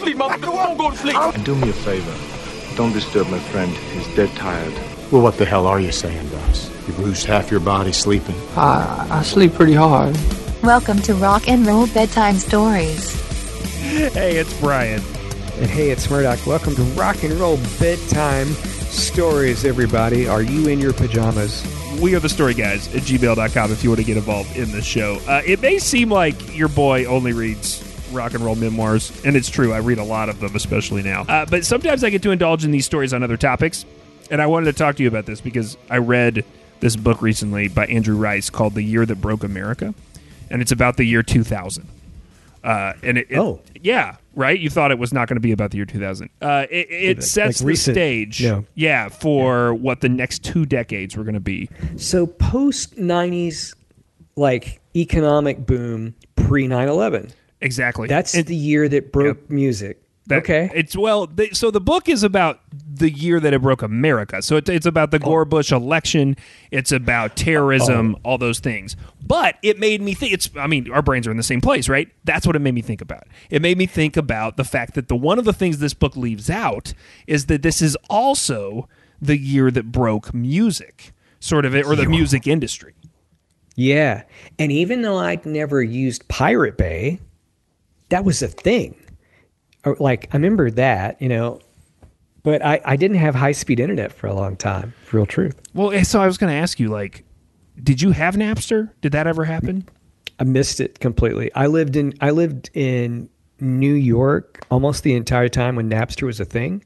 [0.00, 0.40] sleep, motherfucker.
[0.40, 1.16] Don't go to sleep.
[1.16, 2.76] And do me a favor.
[2.76, 3.70] Don't disturb my friend.
[3.70, 4.72] He's dead tired.
[5.12, 6.70] Well, what the hell are you saying, Docs?
[6.86, 8.34] You've lose half your body sleeping.
[8.56, 10.16] I, I sleep pretty hard.
[10.62, 13.14] Welcome to Rock and Roll Bedtime Stories.
[13.80, 15.02] Hey, it's Brian.
[15.58, 16.46] And hey, it's Murdoch.
[16.46, 20.28] Welcome to Rock and Roll Bedtime Stories, everybody.
[20.28, 21.66] Are you in your pajamas?
[22.00, 24.80] We are the story guys at gmail.com if you want to get involved in the
[24.80, 25.18] show.
[25.28, 29.48] Uh, it may seem like your boy only reads rock and roll memoirs, and it's
[29.48, 29.72] true.
[29.72, 31.22] I read a lot of them, especially now.
[31.22, 33.84] Uh, but sometimes I get to indulge in these stories on other topics,
[34.30, 36.44] and I wanted to talk to you about this because I read
[36.80, 39.94] this book recently by Andrew Rice called The Year That Broke America,
[40.50, 41.86] and it's about the year 2000.
[42.62, 43.60] Uh, and it, it- Oh.
[43.82, 44.58] yeah, right.
[44.58, 46.28] You thought it was not going to be about the year 2000.
[46.42, 48.60] Uh, it it Like sets the recent- stage, yeah.
[48.74, 51.70] yeah, for what the next two decades were going to be.
[51.96, 53.74] So, post 90s,
[54.36, 57.30] like economic boom, pre 9 11.
[57.60, 58.08] Exactly.
[58.08, 59.50] That's the year that broke Yep.
[59.50, 60.02] music.
[60.26, 60.70] that- okay.
[60.74, 61.26] It's well.
[61.26, 62.60] They, so the book is about
[62.94, 64.42] the year that it broke America.
[64.42, 65.26] So it, it's about the Oh.
[65.26, 66.36] Gore Bush election.
[66.70, 68.94] It's about terrorism, all those things.
[69.26, 70.32] But it made me think.
[70.32, 70.48] It's.
[70.56, 72.08] I mean, our brains are in the same place, right?
[72.24, 73.24] That's what it made me think about.
[73.50, 76.14] It made me think about the fact that the one of the things this book
[76.16, 76.94] leaves out
[77.26, 78.88] is that this is also
[79.20, 82.94] the year that broke music, sort of, it, or the music industry.
[83.74, 84.22] Yeah.
[84.60, 87.18] And even though I'd never used Pirate Bay,
[88.10, 88.94] that was a thing.
[89.84, 91.60] Or, like, I remember that, you know,
[92.42, 95.60] but I, I didn't have high speed internet for a long time, real truth.
[95.74, 97.24] Well, eh, so I was going to ask you, like,
[97.82, 98.90] did you have Napster?
[99.00, 99.88] Did that ever happen?
[100.38, 101.52] I missed it completely.
[101.54, 106.40] I lived in I lived in New York almost the entire time when Napster was
[106.40, 106.82] a thing,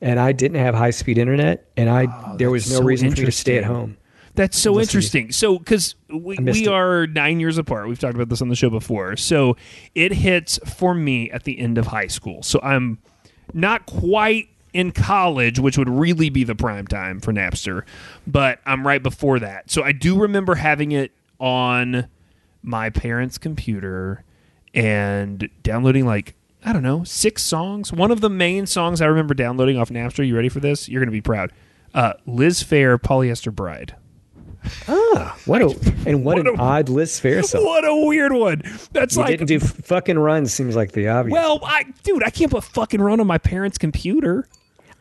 [0.00, 3.10] and I didn't have high speed internet, and I there was no Oh, so reason
[3.12, 3.96] for me to stay at home.
[4.38, 4.98] That's so Listen to you.
[4.98, 5.32] interesting.
[5.32, 6.68] So, because we, we it.
[6.68, 9.16] are nine years apart, we've talked about this on the show before.
[9.16, 9.56] So,
[9.96, 12.44] it hits for me at the end of high school.
[12.44, 12.98] So, I'm
[13.52, 17.82] not quite in college, which would really be the prime time for Napster,
[18.28, 19.72] but I'm right before that.
[19.72, 22.06] So, I do remember having it on
[22.62, 24.22] my parents' computer
[24.72, 27.92] and downloading like I don't know six songs.
[27.92, 30.24] One of the main songs I remember downloading off Napster.
[30.24, 30.88] You ready for this?
[30.88, 31.52] You're going to be proud.
[31.92, 33.96] Uh, Liz Phair, Polyester Bride.
[34.88, 35.66] Ah, what a
[36.06, 37.64] and what, an odd Liz Phair song.
[37.64, 38.62] What a weird one.
[38.92, 41.32] That's You like didn't do Fuck and Run seems like the obvious.
[41.32, 44.46] well, I dude, I can't put Fuck and Run on my parents' computer.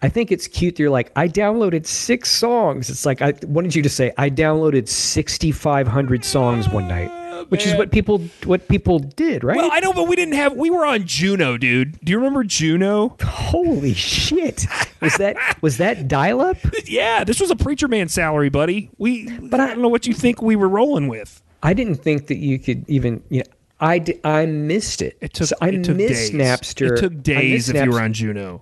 [0.01, 0.75] I think it's cute.
[0.75, 2.89] that You're like, I downloaded six songs.
[2.89, 7.09] It's like, I wanted you to say, I downloaded 6,500 songs one night,
[7.46, 9.58] which is what people what people did, right?
[9.58, 10.53] Well, I know, but we didn't have.
[10.53, 12.00] We were on Juno, dude.
[12.03, 13.16] Do you remember Juno?
[13.24, 14.66] Holy shit!
[15.02, 16.58] Was that was that dial up?
[16.86, 18.90] yeah, this was a preacher man salary, buddy.
[18.98, 21.42] We, but I, I- don't know what you think we were rolling with.
[21.64, 23.24] I didn't think that you could even.
[23.30, 23.46] You know,
[23.80, 25.18] I missed it.
[25.22, 25.48] It took.
[25.48, 26.42] So I it took missed days.
[26.42, 26.92] Napster.
[26.98, 28.62] It took days if you were on Juno.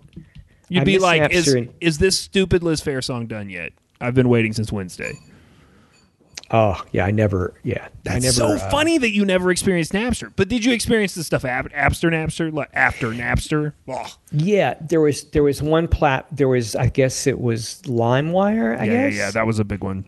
[0.68, 3.74] You'd I be like, is, and- is this stupid Liz Phair song done yet?
[4.02, 5.14] I've been waiting since Wednesday.
[6.52, 7.54] Oh yeah, I never.
[7.64, 8.34] Yeah, I That's never.
[8.34, 10.32] so uh, funny that you never experienced Napster.
[10.36, 13.74] But did you experience the stuff ab- after Napster, like after Napster?
[13.88, 14.10] Ugh.
[14.32, 16.28] Yeah, there was there was one plat.
[16.32, 18.80] There was I guess it was LimeWire.
[18.80, 19.18] I Yeah, yeah, guess.
[19.18, 19.32] yeah.
[19.32, 20.06] That was a big one.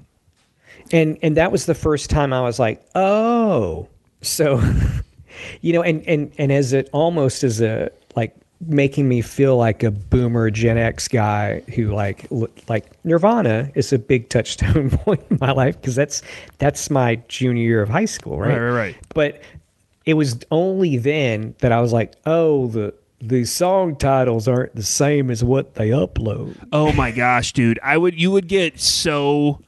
[0.91, 3.87] and and that was the first time I was like, oh,
[4.21, 4.61] so,
[5.61, 9.83] you know, and and and as it almost as a like making me feel like
[9.83, 12.27] a boomer Gen X guy who like
[12.67, 16.21] like Nirvana is a big touchstone point in my life because that's
[16.57, 18.49] that's my junior year of high school, right?
[18.49, 18.95] Right, right, right.
[19.13, 19.41] But
[20.05, 24.83] it was only then that I was like, oh, the the song titles aren't the
[24.83, 26.55] same as what they upload.
[26.71, 27.79] Oh my gosh, dude!
[27.83, 29.61] I would you would get so.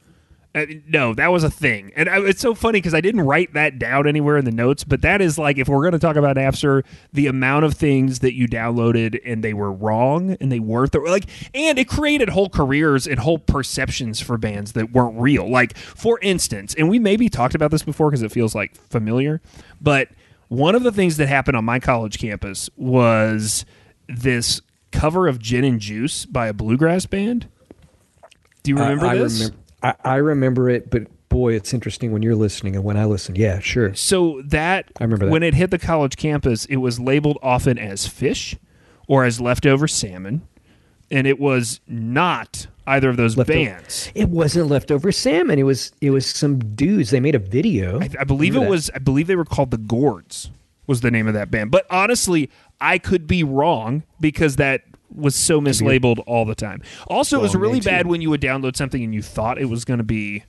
[0.52, 3.54] Uh, no, that was a thing, and I, it's so funny because I didn't write
[3.54, 4.82] that down anywhere in the notes.
[4.82, 8.18] But that is like, if we're going to talk about Napster, the amount of things
[8.18, 12.30] that you downloaded and they were wrong and they weren't the, like, and it created
[12.30, 15.48] whole careers and whole perceptions for bands that weren't real.
[15.48, 19.40] Like, for instance, and we maybe talked about this before because it feels like familiar,
[19.80, 20.08] but
[20.48, 23.64] one of the things that happened on my college campus was
[24.08, 24.60] this
[24.90, 27.46] cover of Gin and Juice by a bluegrass band.
[28.64, 29.38] Do you remember this?
[29.44, 33.04] Remember, I, I remember it, but boy, it's interesting when you're listening and when I
[33.04, 33.36] listen.
[33.36, 33.94] Yeah, sure.
[33.94, 35.30] So that I remember that.
[35.32, 38.58] when it hit the college campus, it was labeled often as Phish
[39.08, 40.46] or as leftover salmon,
[41.10, 44.10] and it was not either of those Leftover- bands.
[44.14, 45.58] It wasn't leftover salmon.
[45.58, 47.10] It was it was some dudes.
[47.10, 48.00] They made a video.
[48.00, 48.68] I, I believe it that?
[48.70, 48.90] was.
[48.94, 50.50] I believe they were called the Gourds.
[50.86, 51.70] Was the name of that band?
[51.70, 52.50] But honestly,
[52.80, 54.82] I could be wrong because that
[55.14, 56.82] was so mislabeled all the time.
[57.08, 59.84] Also, it was really bad when you would download something and you thought it was
[59.84, 60.44] going to be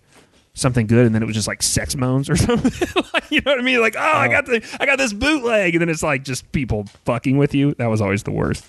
[0.53, 3.53] something good and then it was just like sex moans or something like, you know
[3.53, 4.29] what i mean like oh, i oh.
[4.29, 7.73] got the i got this bootleg and then it's like just people fucking with you
[7.75, 8.65] that was always the worst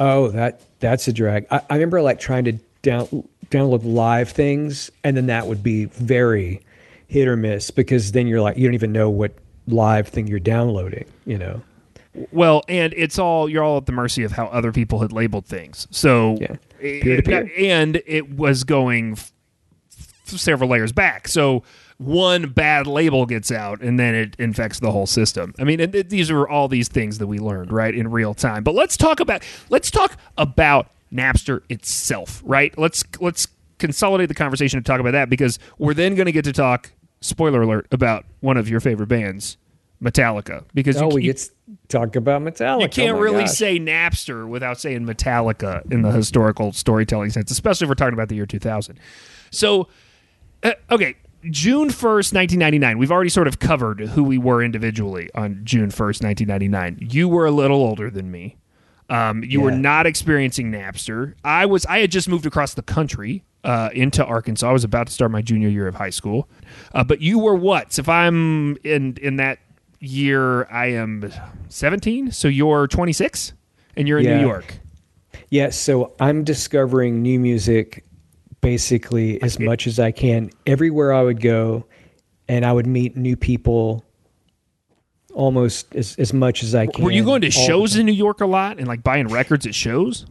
[0.00, 1.46] Oh, that that's a drag.
[1.50, 2.52] I, I remember like trying to
[2.82, 3.06] down
[3.50, 6.62] download live things, and then that would be very
[7.06, 9.32] hit or miss because then you're like you don't even know what
[9.68, 11.04] live thing you're downloading.
[11.26, 11.62] You know.
[12.32, 15.46] Well and it's all you're all at the mercy of how other people had labeled
[15.46, 15.86] things.
[15.90, 16.52] So Yeah.
[16.80, 17.50] Eh, it- Peer-to-peer.
[17.58, 19.32] and it was going f-
[20.26, 21.28] several layers back.
[21.28, 21.62] So
[21.98, 25.54] one bad label gets out and then it infects the whole system.
[25.58, 28.34] I mean and th- these are all these things that we learned right in real
[28.34, 28.64] time.
[28.64, 32.76] But let's talk about let's talk about napster itself right?
[32.78, 33.46] Let's let's
[33.78, 36.92] consolidate the conversation and talk about that because we're then going to get to talk
[37.22, 39.56] spoiler alert about one of your favorite bands
[40.02, 41.50] metallica because Oh, you, we you- get to
[41.88, 42.82] talk about Metallica.
[42.82, 43.50] you can't Oh really gosh.
[43.52, 48.28] say Napster without saying Metallica in the historical storytelling sense, especially if we're talking about
[48.28, 48.98] the year 2000.
[49.50, 49.88] So,
[50.62, 51.16] uh, okay,
[51.50, 52.98] June 1st, 1999.
[52.98, 56.98] We've already sort of covered who we were individually on June 1st, 1999.
[57.10, 58.56] You were a little older than me.
[59.08, 61.34] Um, you were not experiencing Napster.
[61.44, 61.84] I was.
[61.86, 64.68] I had just moved across the country uh, into Arkansas.
[64.68, 66.48] I was about to start my junior year of high school.
[66.94, 67.92] Uh, but you were what?
[67.92, 69.58] So if I'm in in that
[70.00, 71.30] year, I am
[71.68, 72.32] 17.
[72.32, 73.52] So you're 26,
[73.96, 74.38] and you're in Yeah.
[74.40, 74.78] New York.
[75.50, 78.04] Yeah, so I'm discovering new music
[78.60, 81.86] basically as much as I can everywhere I would go,
[82.48, 84.04] and I would meet new people
[85.32, 87.04] almost as, as much as I can.
[87.04, 89.74] Were you going to shows in New York a lot and like buying records at
[89.74, 90.26] shows?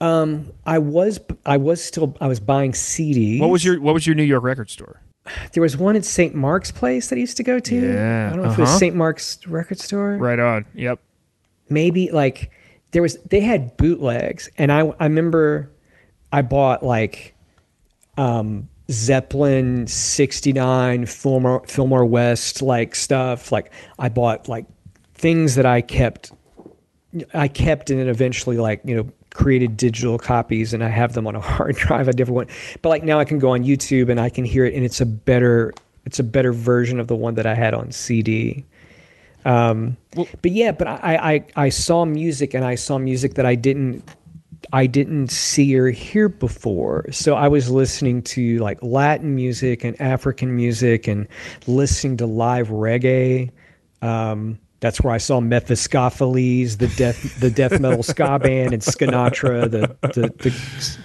[0.00, 3.40] Um, I was I was still I was buying CDs.
[3.40, 5.00] What was your What was your New York record store?
[5.52, 6.34] There was one at St.
[6.34, 7.92] Mark's Place that I used to go to.
[7.92, 8.72] Yeah, I don't know if it uh-huh.
[8.72, 8.94] was St.
[8.94, 10.16] Mark's record store.
[10.16, 10.64] Right on.
[10.74, 11.00] Yep.
[11.68, 12.50] maybe like
[12.92, 15.70] there was they had bootlegs and i i remember
[16.32, 17.34] i bought like
[18.16, 24.64] um zeppelin 69 fillmore fillmore west like stuff like i bought like
[25.14, 26.32] things that i kept
[27.34, 31.26] i kept and then eventually like you know created digital copies and i have them
[31.26, 32.48] on a hard drive a different one
[32.82, 35.00] but like now i can go on youtube and i can hear it and it's
[35.00, 35.72] a better
[36.04, 38.64] it's a better version of the one that i had on cd
[39.44, 43.54] um, but yeah, but I, I I saw music and I saw music that I
[43.54, 44.02] didn't
[44.72, 47.06] I didn't see or hear before.
[47.12, 51.28] So I was listening to like Latin music and African music and
[51.66, 53.52] listening to live reggae.
[54.02, 59.68] Um, that's where I saw Mephiskapheles, the death the death metal ska band, and Skinatra.
[59.68, 60.98] The, the the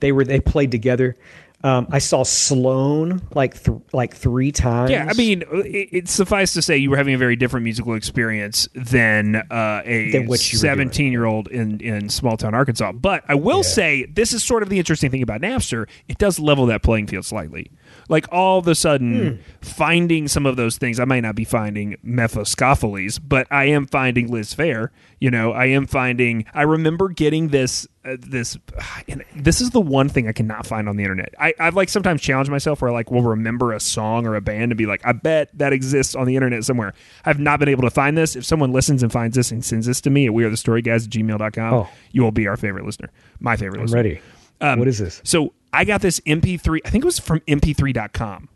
[0.00, 1.16] they were they played together.
[1.62, 4.90] Um, I saw Sloan like th- like three times.
[4.90, 7.94] Yeah, I mean, it, it's suffice to say you were having a very different musical
[7.94, 10.70] experience than uh, a Than what you were doing.
[10.72, 12.92] seventeen-year-old in in small town Arkansas.
[12.92, 15.86] But I will say this is sort of the interesting thing about Napster.
[16.08, 17.70] It does level that playing field slightly.
[18.08, 19.40] Like all of a sudden, Hmm.
[19.60, 24.30] finding some of those things, I might not be finding Mephiskapheles, but I am finding
[24.30, 24.88] Liz Phair.
[25.20, 26.44] You know, I am finding.
[26.54, 27.86] I remember getting this.
[28.02, 28.56] Uh, this
[29.08, 31.34] and this is the one thing I cannot find on the internet.
[31.38, 34.40] I, I've like sometimes challenged myself where I like will remember a song or a
[34.40, 36.94] band and be like, I bet that exists on the internet somewhere.
[37.26, 38.36] I've not been able to find this.
[38.36, 40.56] If someone listens and finds this and sends this to me at we are the
[40.56, 41.88] story guys at gmail.com, Oh.
[42.12, 43.10] you will be our favorite listener.
[43.38, 43.96] My favorite I'm listener.
[43.98, 44.20] ready.
[44.60, 45.20] Um, what is this?
[45.24, 46.80] So I got this MP3.
[46.84, 48.48] I think it was from MP3.com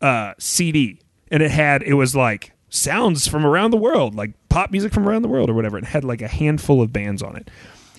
[0.00, 4.70] uh, CD, and it had it was like sounds from around the world, like pop
[4.70, 5.78] music from around the world or whatever.
[5.78, 7.50] It had like a handful of bands on it,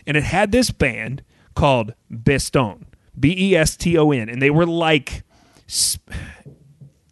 [0.05, 1.23] and it had this band
[1.55, 2.85] called Beston,
[3.19, 5.23] B E S T O N, and they were like.
[5.65, 6.13] Sp-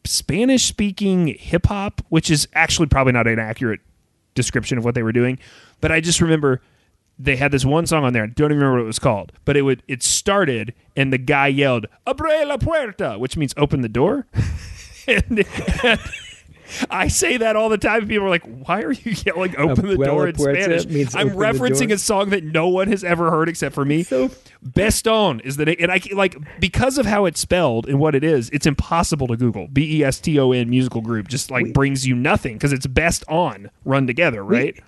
[0.05, 3.79] Spanish speaking hip hop, which is actually probably not an accurate
[4.35, 5.39] description of what they were doing.
[5.81, 6.61] But I just remember
[7.19, 8.23] they had this one song on there.
[8.23, 9.31] I don't even remember what it was called.
[9.45, 13.81] But it would it started and the guy yelled, Abre la puerta, which means open
[13.81, 14.27] the door.
[15.07, 15.45] and,
[15.83, 15.99] and
[16.89, 18.07] I say that all the time.
[18.07, 21.97] People are like, "Why are you yelling open the door in Spanish?" I'm referencing a
[21.97, 24.03] song that no one has ever heard except for me.
[24.63, 28.23] Beston is the name, and I like because of how it's spelled and what it
[28.23, 28.49] is.
[28.51, 29.67] It's impossible to Google.
[29.67, 32.87] B E S T O N musical group just like brings you nothing because it's
[32.87, 34.75] best on run together, right?
[34.75, 34.81] we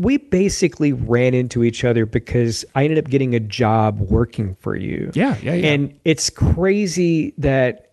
[0.00, 5.10] basically ran into each other because I ended up getting a job working for you.
[5.14, 5.72] Yeah, yeah, yeah.
[5.72, 7.90] And it's crazy that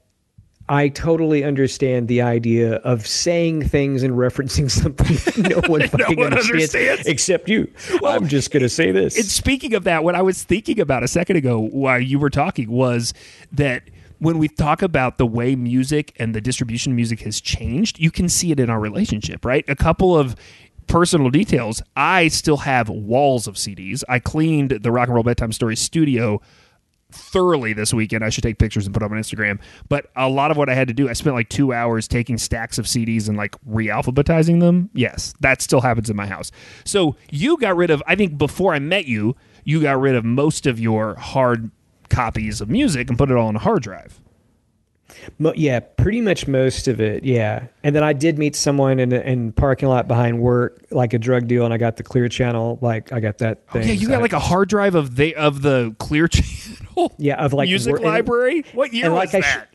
[0.70, 6.34] I totally understand the idea of saying things and referencing something no one fucking one
[6.34, 7.08] understands, understands.
[7.08, 7.72] except you.
[8.04, 9.16] I'm just going to say this.
[9.16, 12.30] And speaking of that, what I was thinking about a second ago while you were
[12.30, 13.14] talking was
[13.52, 13.84] that
[14.20, 18.12] when we talk about the way music and the distribution of music has changed, you
[18.12, 19.64] can see it in our relationship, right?
[19.68, 20.36] A couple of
[20.88, 21.82] personal details.
[21.96, 24.03] I still have walls of CDs.
[24.10, 26.41] I cleaned the Rock and Roll Bedtime Story studio
[27.12, 28.24] thoroughly this weekend.
[28.24, 29.60] I should take pictures and put them on Instagram.
[29.89, 32.38] But a lot of what I had to do, I spent like two hours taking
[32.38, 34.89] stacks of CDs and like re-alphabetizing them.
[34.94, 36.51] Yes, that still happens in my house.
[36.84, 38.03] So you got rid of.
[38.08, 41.72] I think before I met you, you got rid of most of your hard
[42.10, 44.20] copies of music and put it all on a hard drive.
[45.40, 47.24] Mo- yeah, pretty much most of it.
[47.24, 51.20] Yeah, and then I did meet someone in in parking lot behind work, like a
[51.20, 52.80] drug deal, and I got the Clear Channel.
[52.82, 53.84] Like I got that oh, thing.
[53.84, 57.14] Oh, yeah, you got like a hard drive of the of the Clear Channel.
[57.18, 58.66] Yeah, of, like, music wor- and- library.
[58.74, 59.68] What year and was like I that?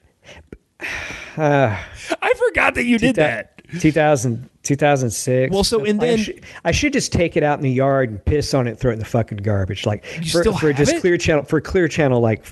[1.34, 1.74] Uh,
[2.20, 3.62] I forgot that you did that.
[3.80, 5.50] 2000, 2006.
[5.50, 8.10] Well, so, and I then- should, I should just take it out in the yard
[8.10, 9.86] and piss on it, and throw it in the fucking garbage.
[9.86, 11.00] Like for, for just it?
[11.00, 12.44] clear channel for clear channel like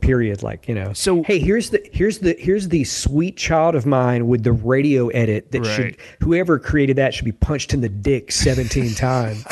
[0.00, 0.42] period.
[0.42, 0.92] Like you know.
[0.92, 5.08] So- hey, here's the here's the here's the sweet child of mine with the radio
[5.08, 5.74] edit that Right.
[5.76, 9.44] should whoever created that should be punched in the dick seventeen times.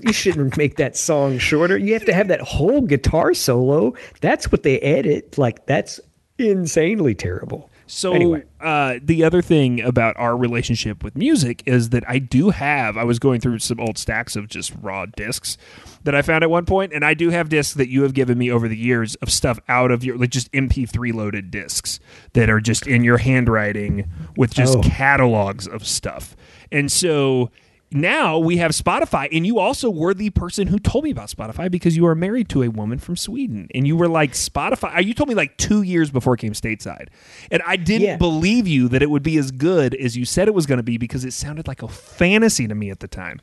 [0.00, 1.76] You shouldn't make that song shorter.
[1.76, 3.92] You have to have that whole guitar solo.
[4.22, 5.36] That's what they edit.
[5.36, 6.00] Like that's
[6.38, 7.70] insanely terrible.
[7.86, 8.44] So Anyway.
[8.60, 12.96] uh, the other thing about our relationship with music is that I do have.
[12.96, 15.58] I was going through some old stacks of just raw discs
[16.04, 18.38] that I found at one point, and I do have discs that you have given
[18.38, 22.00] me over the years of stuff out of your like just MP3 loaded discs
[22.32, 24.80] that are just in your handwriting with just Oh.
[24.82, 26.34] catalogs of stuff,
[26.72, 27.50] and so.
[27.96, 31.70] Now we have Spotify, and you also were the person who told me about Spotify
[31.70, 34.96] because you are married to a woman from Sweden, and you were like Spotify.
[34.96, 37.06] Uh, you told me like two years before it came stateside,
[37.52, 38.16] and I didn't Yeah.
[38.16, 40.82] believe you that it would be as good as you said it was going to
[40.82, 43.40] be because it sounded like a fantasy to me at the time.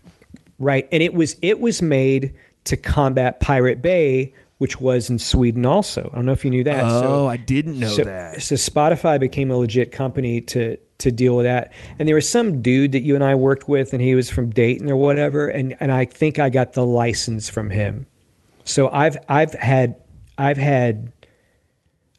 [0.60, 2.34] Right, and it was it was made
[2.66, 6.08] to combat Pirate Bay, which was in Sweden also.
[6.14, 6.84] I don't know if you knew that.
[6.84, 8.44] Oh, so, I didn't know so, that.
[8.44, 11.74] so Spotify became a legit company to to deal with that.
[11.98, 14.52] And there was some dude that you and I worked with, and he was from
[14.52, 18.06] Dayton or whatever, and and I think I got the license from him.
[18.64, 19.96] So I've I've had
[20.38, 21.12] I've had.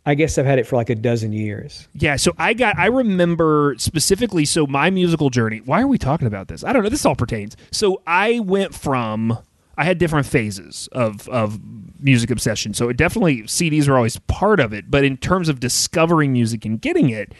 [0.04, 1.86] I guess I've had it for like a dozen years.
[1.94, 5.58] Yeah, so I got I remember specifically so my musical journey.
[5.64, 6.64] Why are we talking about this?
[6.64, 6.88] I don't know.
[6.88, 7.56] This all pertains.
[7.70, 9.38] So I went from
[9.76, 11.60] I had different phases of of
[12.00, 12.74] music obsession.
[12.74, 16.64] So it definitely CDs are always part of it, but in terms of discovering music
[16.64, 17.32] and getting it,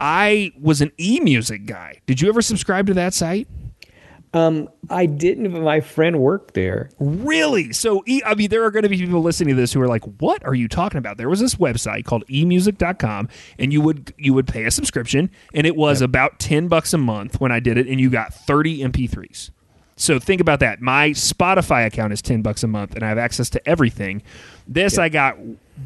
[0.00, 2.00] I was an e-music guy.
[2.06, 3.48] Did you ever subscribe to that site?
[4.32, 6.90] Um, I didn't, but my friend worked there.
[7.00, 7.72] Really?
[7.72, 9.88] So, e- I mean, there are going to be people listening to this who are
[9.88, 14.14] like, "What are you talking about?" There was this website called emusic.com, and you would
[14.18, 17.58] you would pay a subscription, and it was about ten bucks a month when I
[17.58, 19.50] did it, and you got thirty MP3s.
[20.00, 20.80] So think about that.
[20.80, 24.22] My Spotify account is ten bucks a month, and I have access to everything.
[24.66, 25.36] This I got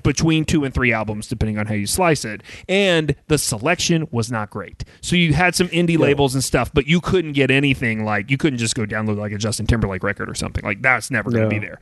[0.02, 2.42] between two and three albums, depending on how you slice it.
[2.68, 4.84] And the selection was not great.
[5.00, 8.36] So you had some indie labels and stuff, but you couldn't get anything like you
[8.36, 10.64] couldn't just go download like a Justin Timberlake record or something.
[10.64, 11.60] Like that's never going to No.
[11.60, 11.80] be there.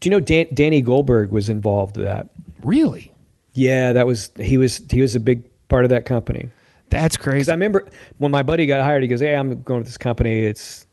[0.00, 2.28] Do you know Dan- Danny Goldberg was involved with that?
[2.62, 3.12] Really?
[3.52, 6.48] Yeah, that was he was he was a big part of that company.
[6.90, 7.50] That's crazy.
[7.50, 7.86] I remember
[8.18, 10.40] when my buddy got hired, he goes, "Hey, I'm going to this company.
[10.44, 10.85] It's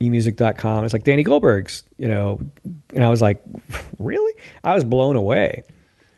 [0.00, 2.40] emusic.com." It's like Danny Goldberg's, you know,
[2.94, 3.42] and I was like,
[3.98, 4.32] "Really?"
[4.64, 5.62] I was blown away.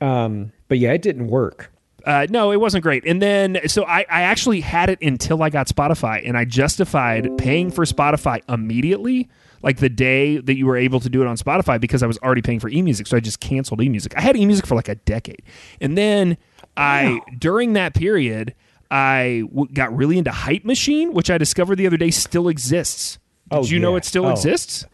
[0.00, 1.70] Um, but yeah, it didn't work.
[2.06, 3.04] Uh, no, it wasn't great.
[3.04, 7.36] And then, so I, I actually had it until I got Spotify, and I justified
[7.36, 9.28] paying for Spotify immediately,
[9.62, 12.16] like the day that you were able to do it on Spotify, because I was
[12.18, 13.06] already paying for eMusic.
[13.06, 14.14] So I just canceled eMusic.
[14.16, 15.42] I had eMusic for like a decade,
[15.80, 16.38] and then
[16.76, 18.54] I during that period
[18.90, 23.18] I w- got really into Hype Machine, which I discovered the other day still exists.
[23.50, 24.30] Did Oh, you know it still Oh.
[24.30, 24.84] exists?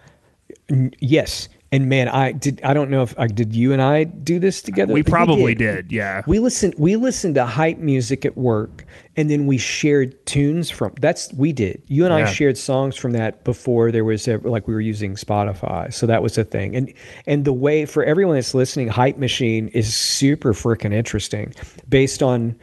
[0.70, 2.60] N- Yes, and man, I did.
[2.64, 3.54] I don't know if I did.
[3.54, 4.92] You and I do this together.
[4.94, 5.90] We I think probably did.
[5.92, 6.22] Yeah.
[6.26, 6.74] We listened.
[6.78, 8.84] We listened to hype music at work,
[9.16, 10.92] and then we shared tunes from.
[11.00, 11.82] That's we did.
[11.88, 15.16] You and I shared songs from that before there was ever, like we were using
[15.16, 15.92] Spotify.
[15.92, 16.74] So that was a thing.
[16.76, 16.92] And
[17.26, 21.52] and the way for everyone that's listening, Hype Machine is super freaking interesting,
[21.88, 22.54] based on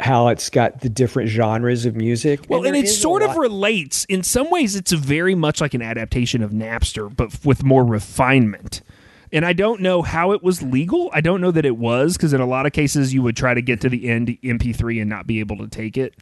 [0.00, 2.40] how it's got the different genres of music.
[2.48, 4.04] Well, and, there it is a sort of relates.
[4.06, 8.82] In some ways, it's very much like an adaptation of Napster, but with more refinement.
[9.32, 11.10] And I don't know how it was legal.
[11.12, 13.52] I don't know that it was because in a lot of cases you would try
[13.52, 16.14] to get to the end MP3 and not be able to take it.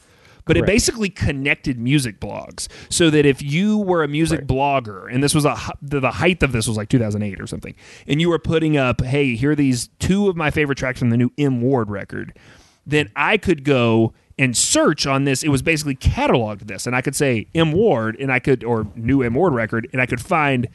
[0.45, 5.23] But it basically connected music blogs so that if you were a music blogger, and
[5.23, 7.75] this was a the, the height of this was like 2008 or something,
[8.09, 11.11] and you were putting up, hey, here are these two of my favorite tracks from
[11.11, 12.37] the new M Ward record,
[12.87, 15.43] then I could go and search on this.
[15.43, 18.87] It was basically cataloged this, and I could say M Ward, and I could or
[18.97, 20.69] new M Ward record, and I could find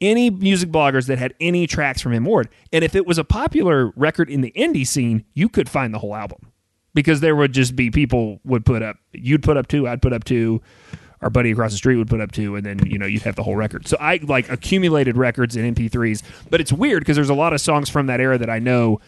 [0.00, 2.48] any music bloggers that had any tracks from M Ward.
[2.72, 5.98] And if it was a popular record in the indie scene, you could find the
[5.98, 6.52] whole album
[6.94, 8.96] because there would just be people would put up.
[9.12, 10.62] You'd put up two, I'd put up two.
[11.22, 13.36] our buddy across the street would put up two, and then you know you'd have
[13.36, 13.86] the whole record.
[13.86, 17.60] So I like accumulated records in MP3s, but it's weird because there's a lot of
[17.60, 19.00] songs from that era that I know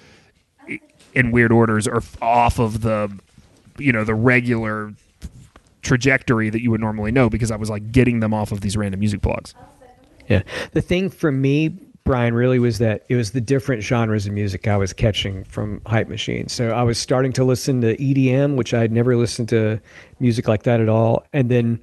[1.14, 3.11] in weird orders f- off of the
[3.78, 4.92] you know the regular
[5.83, 8.76] trajectory that you would normally know because I was like getting them off of these
[8.76, 9.54] random music blogs.
[10.28, 10.42] Yeah.
[10.73, 11.71] The thing for me,
[12.04, 15.83] Brian, really was that it was the different genres of music I was catching from
[15.87, 16.49] Hype Machine.
[16.49, 19.81] So I was starting to listen to EDM, which I had never listened to
[20.21, 21.26] music like that at all.
[21.33, 21.81] And then,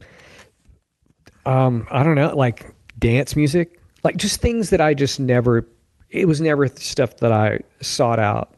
[1.46, 5.68] um, I don't know, like dance music, like just things that I just never,
[6.10, 8.54] it was never stuff that I sought out.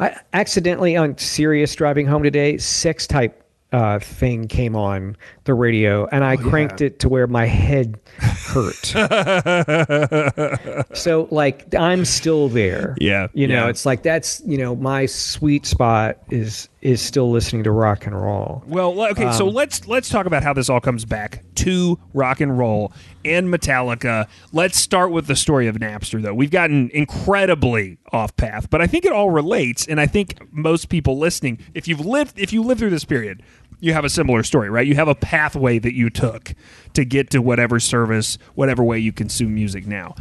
[0.00, 3.42] I accidentally on Sirius driving home today, sex type
[3.72, 5.16] uh, thing came on
[5.46, 8.86] the radio, and I oh, cranked it to where my head hurt.
[10.96, 12.96] so like I'm still there.
[13.00, 13.70] Yeah, you know, yeah.
[13.70, 18.14] it's like that's you know my sweet spot is is still listening to rock and
[18.14, 18.62] roll.
[18.66, 22.40] Well, okay, so um, let's let's talk about how this all comes back to rock
[22.40, 22.92] and roll
[23.24, 24.28] and Metallica.
[24.52, 26.34] Let's start with the story of Napster, though.
[26.34, 30.88] We've gotten incredibly off path, but I think it all relates, and I think most
[30.88, 33.42] people listening, if you've lived if you lived through this period,
[33.80, 34.86] you have a similar story, right?
[34.86, 36.54] You have a pathway that you took
[36.94, 40.14] to get to whatever service, whatever way you consume music now.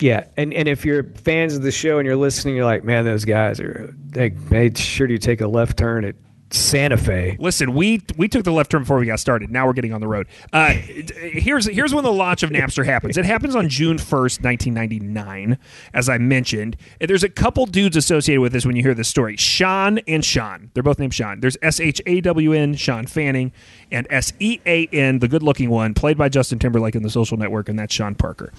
[0.00, 3.04] Yeah, and and if you're fans of the show and you're listening, you're like, man,
[3.04, 6.16] those guys are they made sure to take a left turn at
[6.54, 7.36] Santa Fe.
[7.38, 9.50] Listen, we we took the left turn before we got started.
[9.50, 10.26] Now we're getting on the road.
[10.52, 13.18] Uh, here's here's when the launch of Napster happens.
[13.18, 15.58] It happens on June first, nineteen ninety nine,
[15.92, 16.76] as I mentioned.
[17.00, 19.36] And there's a couple dudes associated with this when you hear this story.
[19.36, 20.70] Sean and Sean.
[20.74, 21.40] They're both named Sean.
[21.40, 23.52] There's S H A W N Sean Fanning
[23.90, 27.10] and S E A N, the good looking one, played by Justin Timberlake in The
[27.10, 28.52] Social Network, and that's Sean Parker.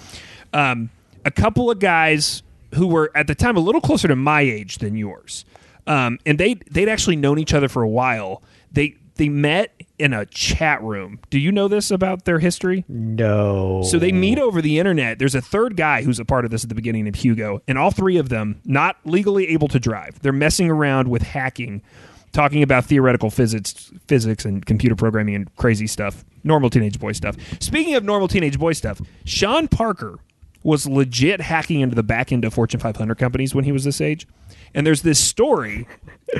[0.52, 0.90] Um,
[1.24, 2.42] a couple of guys
[2.74, 5.44] who were at the time a little closer to my age than yours
[5.86, 8.42] um, and they they'd actually known each other for a while.
[8.72, 11.18] They they met in a chat room.
[11.30, 12.84] Do you know this about their history?
[12.88, 13.82] No.
[13.82, 15.18] So they meet over the internet.
[15.18, 17.78] There's a third guy who's a part of this at the beginning of Hugo, and
[17.78, 20.20] all three of them not legally able to drive.
[20.20, 21.82] They're messing around with hacking,
[22.32, 26.24] talking about theoretical physics, physics and computer programming and crazy stuff.
[26.44, 27.36] Normal teenage boy stuff.
[27.60, 30.18] Speaking of normal teenage boy stuff, Sean Parker
[30.62, 34.00] was legit hacking into the back end of Fortune 500 companies when he was this
[34.00, 34.26] age.
[34.76, 35.88] And there's this story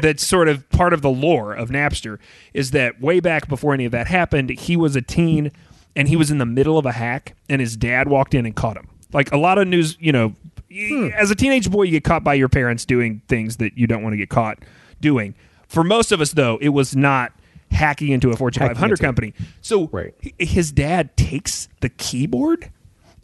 [0.02, 2.18] that's sort of part of the lore of Napster
[2.52, 5.50] is that way back before any of that happened, he was a teen
[5.96, 8.54] and he was in the middle of a hack and his dad walked in and
[8.54, 8.88] caught him.
[9.12, 10.34] Like a lot of news, you know,
[10.70, 11.08] y- hmm.
[11.16, 14.02] as a teenage boy, you get caught by your parents doing things that you don't
[14.02, 14.58] want to get caught
[15.00, 15.34] doing.
[15.66, 17.32] For most of us, though, it was not
[17.70, 19.34] hacking into a Fortune Hacking 500 into- company.
[19.62, 20.14] So Right.
[20.38, 22.70] his dad takes the keyboard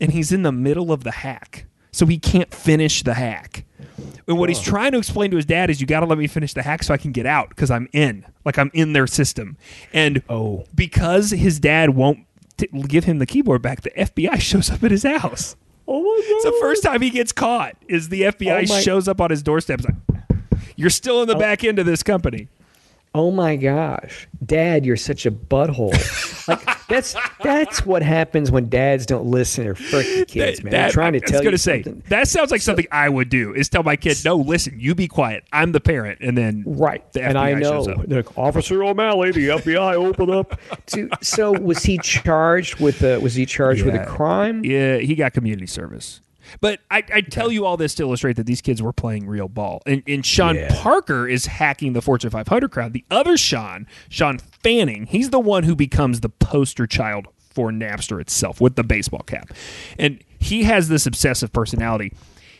[0.00, 1.66] and he's in the middle of the hack.
[1.92, 3.64] So he can't finish the hack.
[4.28, 6.26] And what he's trying to explain to his dad is you got to let me
[6.26, 8.24] finish the hack so I can get out because I'm in.
[8.44, 9.56] Like I'm in their system.
[9.92, 10.64] And Oh.
[10.74, 12.20] because his dad won't
[12.56, 15.56] t- give him the keyboard back, the FBI shows up at his house.
[15.88, 19.08] Oh my It's the first time he gets caught is the FBI Oh my- shows
[19.08, 19.80] up on his doorstep.
[19.80, 20.22] It's like,
[20.76, 21.38] You're still in the oh.
[21.40, 22.48] back end of this company.
[23.14, 25.92] Oh my gosh, Dad, you're such a butthole.
[26.48, 30.70] like that's that's what happens when dads don't listen to their freaking kids, That- man.
[30.70, 32.02] that- They're trying to I was tell gonna you say something.
[32.08, 33.52] that sounds like something I would do.
[33.52, 35.44] Is tell my kid, no, listen, you be quiet.
[35.52, 38.08] I'm the parent, and then Right, the and FBI I know shows up.
[38.08, 40.58] like, Officer O'Malley, the FBI opened up.
[40.86, 44.64] To, so was he charged with a was he charged with a crime?
[44.64, 46.20] Yeah, he got community service.
[46.60, 49.48] But I, I tell you all this to illustrate that these kids were playing real
[49.48, 49.82] ball.
[49.86, 50.68] And, and Sean Yeah.
[50.82, 52.92] Parker is hacking the Fortune 500 crowd.
[52.92, 58.20] The other Sean, Sean Fanning, he's the one who becomes the poster child for Napster
[58.20, 59.50] itself with the baseball cap.
[59.98, 62.12] And he has this obsessive personality.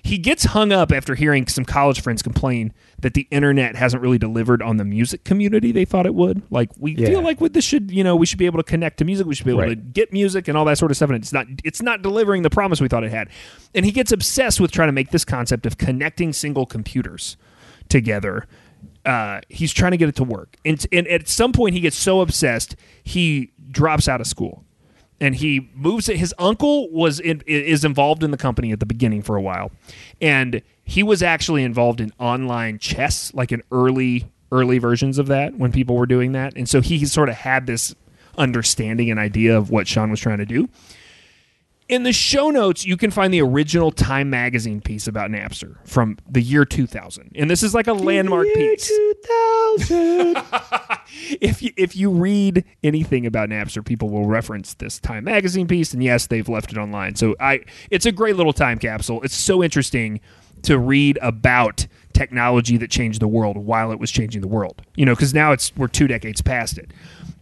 [0.03, 4.19] He gets hung up after hearing some college friends complain that the internet hasn't really
[4.19, 6.43] delivered on the music community they thought it would.
[6.51, 7.09] Like we Yeah.
[7.09, 9.27] feel like with this should, you know, we should be able to connect to music,
[9.27, 11.11] we should be able to get music and all that sort of stuff.
[11.11, 13.29] And it's not it's not delivering the promise we thought it had.
[13.75, 17.37] And he gets obsessed with trying to make this concept of connecting single computers
[17.89, 18.47] together.
[19.05, 20.57] Uh, he's trying to get it to work.
[20.65, 24.65] And, and at some point he gets so obsessed he drops out of school.
[25.21, 26.17] And he moves it.
[26.17, 29.71] His uncle was in, is involved in the company at the beginning for a while.
[30.21, 30.63] And
[30.93, 35.73] he was actually involved in online chess like in early early versions of that when
[35.73, 37.95] people were doing that and so he sort of had this
[38.39, 40.69] understanding and idea of what Sean was trying to do.
[41.89, 46.17] In the show notes, you can find the original Time magazine piece about Napster from
[46.29, 47.33] the year 2000.
[47.35, 48.91] And this is like a landmark piece.
[51.43, 55.93] If you, if you read anything about Napster, people will reference this Time magazine piece
[55.93, 57.17] and yes, they've left it online.
[57.17, 59.21] So I it's a great little time capsule.
[59.23, 60.21] It's so interesting
[60.63, 64.83] to read about technology that changed the world while it was changing the world.
[64.97, 66.91] You know, cuz now it's we're 2 decades past it.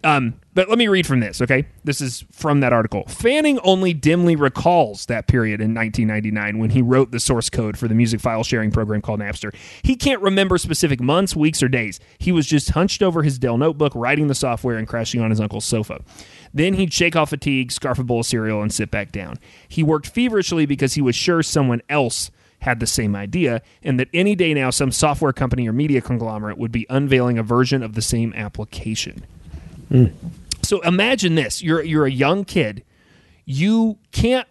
[0.02, 1.66] Um, but let me read from this, okay?
[1.84, 3.04] This is from that article.
[3.06, 7.86] Fanning only dimly recalls that period in 1999 when he wrote the source code for
[7.86, 9.54] the music file sharing program called Napster.
[9.82, 12.00] He can't remember specific months, weeks, or days.
[12.18, 15.40] He was just hunched over his Dell notebook, writing the software and crashing on his
[15.40, 16.02] uncle's sofa.
[16.52, 19.38] Then he'd shake off fatigue, scarf a bowl of cereal, and sit back down.
[19.68, 24.08] He worked feverishly because he was sure someone else had the same idea, and that
[24.14, 27.94] any day now some software company or media conglomerate would be unveiling a version of
[27.94, 29.24] the same application.
[29.88, 30.06] Hmm.
[30.62, 32.84] So imagine this: you're you're a young kid,
[33.44, 34.46] you can't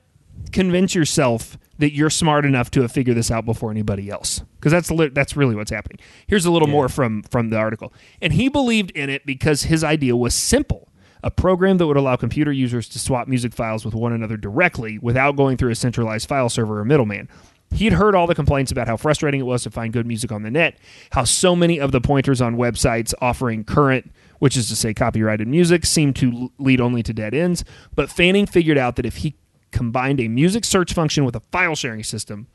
[0.51, 4.71] convince yourself that you're smart enough to have figured this out before anybody else because
[4.71, 5.97] that's li- that's really what's happening.
[6.27, 9.83] Here's a little more from from the article, and he believed in it because his
[9.83, 10.87] idea was simple.
[11.21, 14.99] A program that would allow computer users to swap music files with one another directly
[14.99, 17.27] without going through a centralized file server or middleman.
[17.71, 20.43] He'd heard all the complaints about how frustrating it was to find good music on
[20.43, 20.77] the net,
[21.11, 25.47] how so many of the pointers on websites offering current, which is to say copyrighted
[25.47, 27.63] music, seemed to lead only to dead ends.
[27.95, 29.35] But Fanning figured out that if he
[29.71, 32.47] combined a music search function with a file sharing system,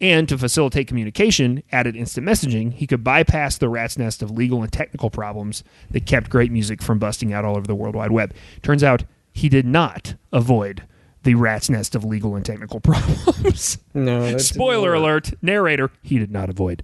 [0.00, 4.62] and to facilitate communication, added instant messaging, he could bypass the rat's nest of legal
[4.62, 8.10] and technical problems that kept great music from busting out all over the World Wide
[8.10, 8.34] Web.
[8.62, 10.82] Turns out he did not avoid
[11.24, 13.78] the rat's nest of legal and technical problems.
[13.92, 16.82] No, Spoiler alert, narrator, he did not avoid.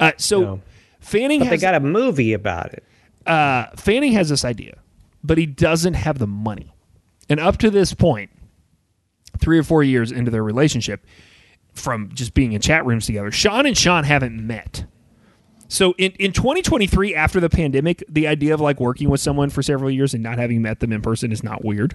[0.00, 0.60] Uh, so No.
[1.00, 2.84] Fanning But they has got a movie about it.
[3.26, 4.78] uh, Fanning has this idea,
[5.22, 6.72] but he doesn't have the money.
[7.28, 8.30] And up to this point,
[9.38, 11.06] three or four years into their relationship,
[11.72, 14.84] from just being in chat rooms together, Sean and Sean haven't met.
[15.70, 19.62] So in, in 2023, after the pandemic, the idea of like working with someone for
[19.62, 21.94] several years and not having met them in person is not weird.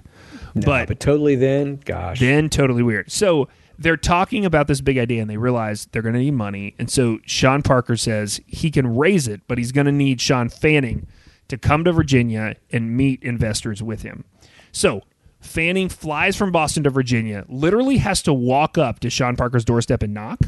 [0.54, 2.18] but But totally then, gosh.
[2.18, 3.12] then totally weird.
[3.12, 6.74] So they're talking about this big idea and they realize they're going to need money.
[6.78, 10.48] And so Sean Parker says he can raise it, but he's going to need Sean
[10.48, 11.06] Fanning
[11.48, 14.24] to come to Virginia and meet investors with him.
[14.72, 15.02] So
[15.42, 20.02] Fanning flies from Boston to Virginia, literally has to walk up to Sean Parker's doorstep
[20.02, 20.40] and knock.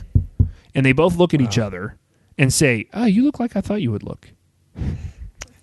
[0.74, 1.98] And they both look at each other
[2.38, 4.28] and say, Oh, you look like I thought you would look.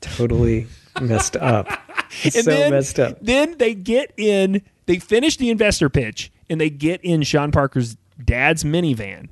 [0.01, 0.67] totally
[1.01, 1.67] messed up.
[2.23, 3.17] And so then, messed up.
[3.19, 7.97] Then they get in, they finish the investor pitch, and they get in Sean Parker's
[8.23, 9.27] dad's minivan.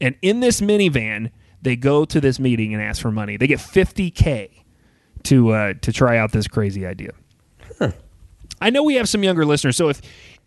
[0.00, 1.30] And in this minivan,
[1.62, 3.36] they go to this meeting and ask for money.
[3.38, 4.50] They get 50K
[5.22, 7.12] to, uh, to try out this crazy idea.
[8.60, 10.02] I know we have some younger listeners, so if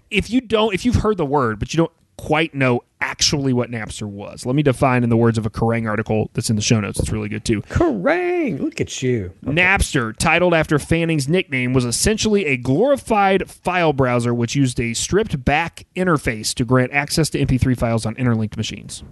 [0.09, 3.71] if you don't, if you've heard the word but you don't quite know actually what
[3.71, 6.61] Napster was, let me define in the words of a Kerrang article that's in the
[6.61, 6.99] show notes.
[6.99, 7.63] It's really good too.
[7.63, 8.59] Kerrang!
[8.59, 9.33] Look at you.
[9.43, 15.43] Napster, titled after Fanning's nickname, was essentially a glorified file browser which used a stripped
[15.43, 19.03] back interface to grant access to MP3 files on interlinked machines.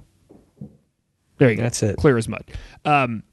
[1.40, 1.64] There you go.
[1.64, 1.98] That's it.
[1.98, 2.44] Clear as mud.
[2.86, 3.24] Um,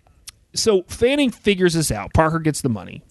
[0.55, 2.15] so Fanning figures this out.
[2.15, 3.05] Parker gets the money.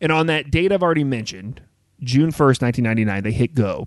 [0.00, 1.62] And on that date I've already mentioned,
[2.00, 3.86] June 1st, 1999, they hit go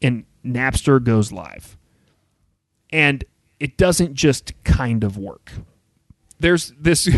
[0.00, 1.76] and Napster goes live.
[2.90, 3.24] And
[3.58, 5.52] it doesn't just kind of work.
[6.38, 7.08] There's this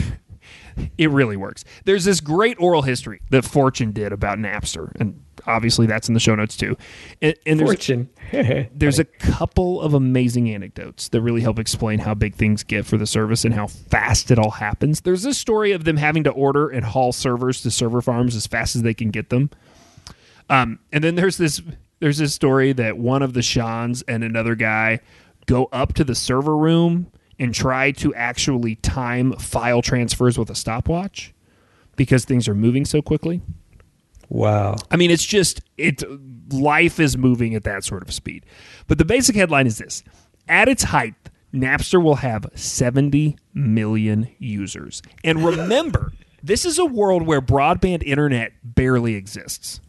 [0.98, 1.64] it really works.
[1.84, 6.20] There's this great oral history that Fortune did about Napster, and obviously that's in the
[6.20, 6.76] show notes too.
[7.22, 8.10] And, and there's Fortune.
[8.74, 12.96] there's a couple of amazing anecdotes that really help explain how big things get for
[12.96, 15.00] the service and how fast it all happens.
[15.02, 18.46] There's this story of them having to order and haul servers to server farms as
[18.46, 19.50] fast as they can get them.
[20.48, 21.60] Um, and then there's this
[22.00, 25.00] there's this story that one of the Shans and another guy
[25.46, 30.54] go up to the server room and try to actually time file transfers with a
[30.54, 31.32] stopwatch
[31.96, 33.40] because things are moving so quickly.
[34.28, 34.76] wow.
[34.90, 36.02] I mean, it's just it.
[36.52, 38.46] Life is moving at that sort of speed.
[38.86, 40.02] But the basic headline is this:
[40.48, 41.14] at its height,
[41.52, 45.02] Napster will have 70 million users.
[45.24, 49.80] And remember, this is a world where broadband internet barely exists.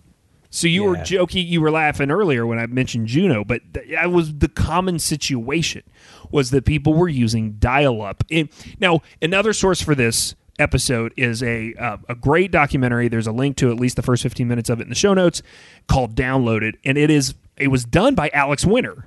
[0.49, 1.03] So you were Yeah.
[1.03, 4.97] joking, you were laughing earlier when I mentioned Juno, but th- that was the common
[4.99, 5.83] situation
[6.31, 8.23] was that people were using dial-up.
[8.29, 13.07] It- now, another source for this episode is a uh, a great documentary.
[13.07, 15.13] There's a link to at least the first 15 minutes of it in the show
[15.13, 15.41] notes
[15.87, 19.05] called Downloaded, and it is it was done by Alex Winter,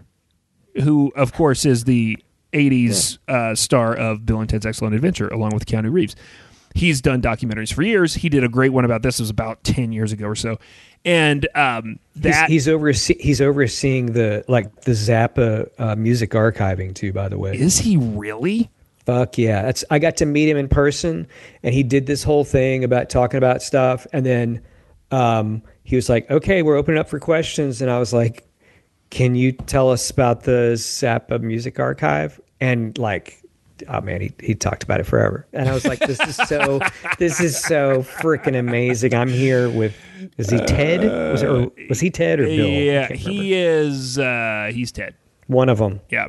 [0.83, 2.19] who of course is the
[2.53, 6.15] 80s uh, star of Bill and Ted's Excellent Adventure, along with Keanu Reeves.
[6.75, 8.15] He's done documentaries for years.
[8.15, 9.19] He did a great one about this.
[9.19, 10.59] It was about 10 years ago or so.
[11.05, 16.95] And um, He's, that he's overse- he's overseeing the like the Zappa uh, music archiving
[16.95, 17.13] too.
[17.13, 18.71] By the way, is he really?
[19.07, 19.63] Fuck yeah!
[19.63, 21.27] That's I got to meet him in person,
[21.63, 24.63] and he did this whole thing about talking about stuff, and then
[25.11, 28.47] um, he was like, "Okay, we're opening up for questions," and I was like,
[29.09, 33.40] "Can you tell us about the Zappa Music Archive?" And like
[33.89, 35.47] oh man, he, he talked about it forever.
[35.53, 36.81] And I was like, this is so,
[37.19, 39.15] this is so freaking amazing.
[39.15, 39.95] I'm here with,
[40.39, 41.03] is he Ted?
[41.33, 42.67] Was, it, or, was he Ted or Bill?
[42.69, 44.19] Yeah, he is.
[44.19, 45.15] Uh, he's Ted.
[45.47, 46.01] One of them.
[46.11, 46.29] Yeah.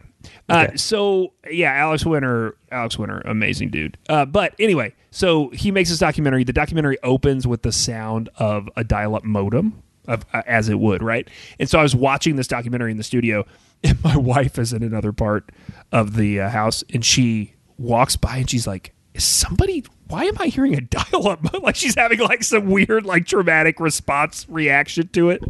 [0.50, 0.76] Uh, Okay.
[0.78, 3.98] So yeah, Alex Winter, Alex Winter, amazing dude.
[4.10, 6.44] Uh, but anyway, so he makes this documentary.
[6.44, 11.04] The documentary opens with the sound of a dial-up modem, of, uh, as it would,
[11.04, 11.30] right?
[11.60, 13.46] And so I was watching this documentary in the studio,
[13.84, 15.52] and my wife is in another part
[15.92, 20.36] of the uh, house, and she walks by and she's like, "Is somebody?" Why am
[20.40, 21.54] I hearing a dial-up?
[21.64, 25.42] like she's having like some weird, like traumatic response reaction to it.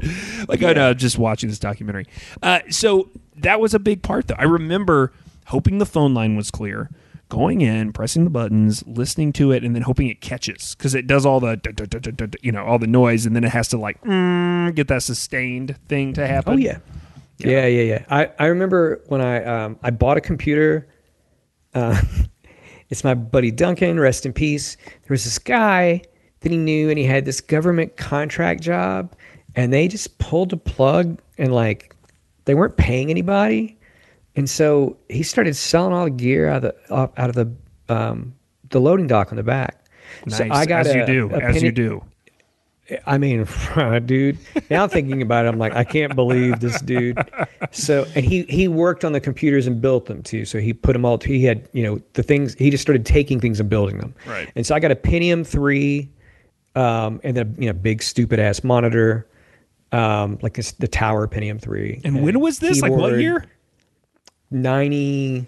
[0.48, 2.06] Like I know, just watching this documentary.
[2.44, 4.36] Uh, so that was a big part, though.
[4.38, 5.13] I remember
[5.48, 6.91] hoping the phone line was clear,
[7.30, 11.08] going in, pressing the buttons, listening to it, and then hoping it catches because it
[11.08, 11.60] does all the
[12.41, 15.76] you know all the noise, and then it has to like mm, get that sustained
[15.88, 16.54] thing to happen.
[16.54, 16.78] Oh yeah.
[17.49, 18.06] Yeah, yeah, yeah.
[18.10, 20.88] I, I remember when I um, I bought a computer.
[21.73, 21.99] Uh,
[22.89, 24.75] it's my buddy Duncan, rest in peace.
[24.86, 26.01] There was this guy
[26.41, 29.15] that he knew, and he had this government contract job,
[29.56, 31.95] and they just pulled a plug and like
[32.45, 33.77] they weren't paying anybody,
[34.36, 37.51] and so he started selling all the gear out of the out of the
[37.93, 38.34] um,
[38.69, 39.86] the loading dock on the back.
[40.27, 42.04] So Nice, I got as a- you do, a as you do.
[43.06, 43.47] I mean,
[44.06, 44.38] dude.
[44.69, 47.17] Now thinking about it, I'm like, I can't believe this dude.
[47.71, 50.45] So, and he he worked on the computers and built them too.
[50.45, 51.17] So he put them all.
[51.19, 52.56] He had you know the things.
[52.56, 54.13] He just started taking things and building them.
[54.25, 54.51] Right.
[54.56, 56.10] And so I got a Pentium three,
[56.75, 59.27] um, and then you know big stupid ass monitor,
[59.91, 62.01] um, like this, the Tower Pentium three.
[62.04, 62.82] And when was this?
[62.82, 63.45] Like what year?
[64.49, 65.47] Ninety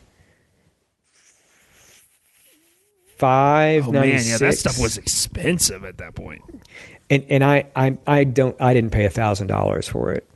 [3.24, 3.88] five.
[3.88, 6.42] Oh man, yeah, that stuff was expensive at that point.
[7.14, 10.28] And and I I I don't I didn't pay a thousand dollars for it.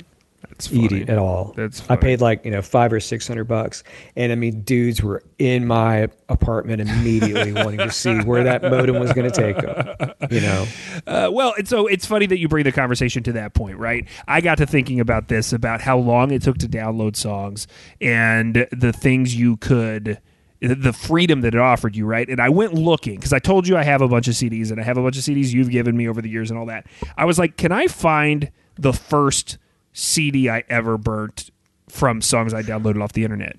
[0.49, 0.85] That's funny.
[0.85, 1.53] eating at all.
[1.55, 1.99] That's funny.
[1.99, 3.83] I paid like you know five or six hundred bucks,
[4.15, 8.99] and I mean dudes were in my apartment immediately wanting to see where that modem
[8.99, 10.13] was going to take them.
[10.31, 10.67] You know,
[11.05, 14.07] Uh, well, and so it's funny that you bring the conversation to that point, right?
[14.27, 17.67] I got to thinking about this about how long it took to download songs
[18.01, 20.19] and the things you could
[20.59, 22.27] the freedom that it offered you, right?
[22.27, 24.79] And I went looking because I told you I have a bunch of CDs and
[24.79, 26.87] I have a bunch of CDs you've given me over the years and all that.
[27.15, 29.57] I was like, can I find the first
[29.93, 31.51] CD I ever burnt
[31.89, 33.57] from songs I downloaded off the internet?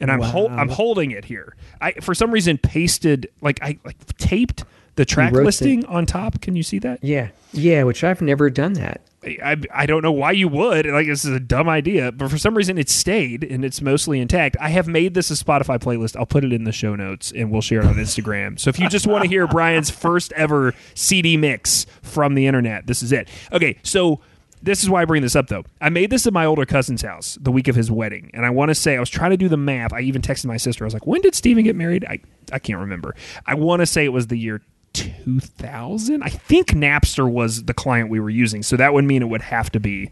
[0.00, 1.56] And I'm hol- I'm holding it here.
[1.80, 6.40] I for some reason pasted like I like taped the track listing on top.
[6.40, 7.02] Can you see that?
[7.02, 9.00] yeah, yeah, which I've never done that.
[9.24, 10.86] I, I don't know why you would.
[10.86, 14.20] Like this is a dumb idea, but for some reason it stayed and it's mostly
[14.20, 14.56] intact.
[14.60, 16.16] I have made this a Spotify playlist.
[16.16, 18.58] I'll put it in the show notes and we'll share it on Instagram.
[18.60, 22.86] So if you just want to hear Brian's first ever CD mix from the internet,
[22.86, 23.28] this is it.
[23.52, 24.20] Okay, so
[24.62, 25.64] this is why I bring this up though.
[25.80, 28.50] I made this at my older cousin's house the week of his wedding, and I
[28.50, 29.92] want to say I was trying to do the math.
[29.92, 30.84] I even texted my sister.
[30.84, 32.20] I was like, "When did Steven get married?" I
[32.52, 33.14] I can't remember.
[33.46, 36.22] I want to say it was the year 2000.
[36.22, 39.42] I think Napster was the client we were using, so that would mean it would
[39.42, 40.10] have to be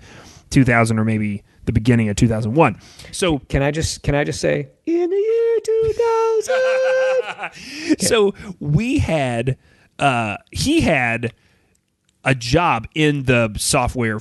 [0.50, 2.80] 2000 or maybe the beginning of 2001.
[3.12, 5.92] So Can I just can I just say in the year two
[7.52, 7.98] thousand?
[8.06, 9.56] so we had
[9.98, 11.32] uh he had
[12.24, 14.20] a job in the software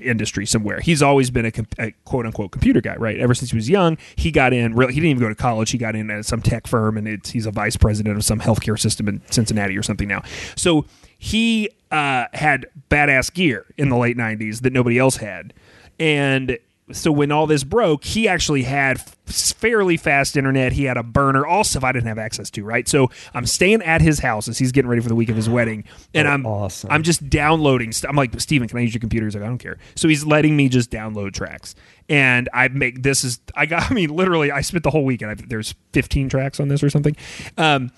[0.00, 0.80] industry somewhere.
[0.80, 3.18] He's always been a, a quote unquote computer guy, right?
[3.18, 4.74] Ever since he was young, he got in.
[4.74, 5.70] Really, he didn't even go to college.
[5.70, 8.78] He got in at some tech firm, and he's a vice president of some healthcare
[8.78, 10.22] system in Cincinnati or something now.
[10.56, 10.84] So
[11.18, 15.54] he uh, had badass gear in the late '90s that nobody else had,
[15.98, 16.58] and
[16.92, 20.72] so when all this broke, he actually had fairly fast internet.
[20.72, 22.64] He had a burner, all stuff I didn't have access to.
[22.64, 25.36] Right, so I'm staying at his house as he's getting ready for the week of
[25.36, 26.90] his wedding, and Oh, I'm awesome.
[26.90, 27.92] I'm just downloading.
[27.92, 29.26] St- I'm like, Steven, can I use your computer?
[29.26, 29.78] He's like, I don't care.
[29.96, 31.74] So he's letting me just download tracks,
[32.08, 33.78] and I make this is I got.
[33.90, 35.30] I mean, literally, I spent the whole weekend.
[35.30, 37.16] I, there's 15 tracks on this or something,
[37.56, 37.90] um,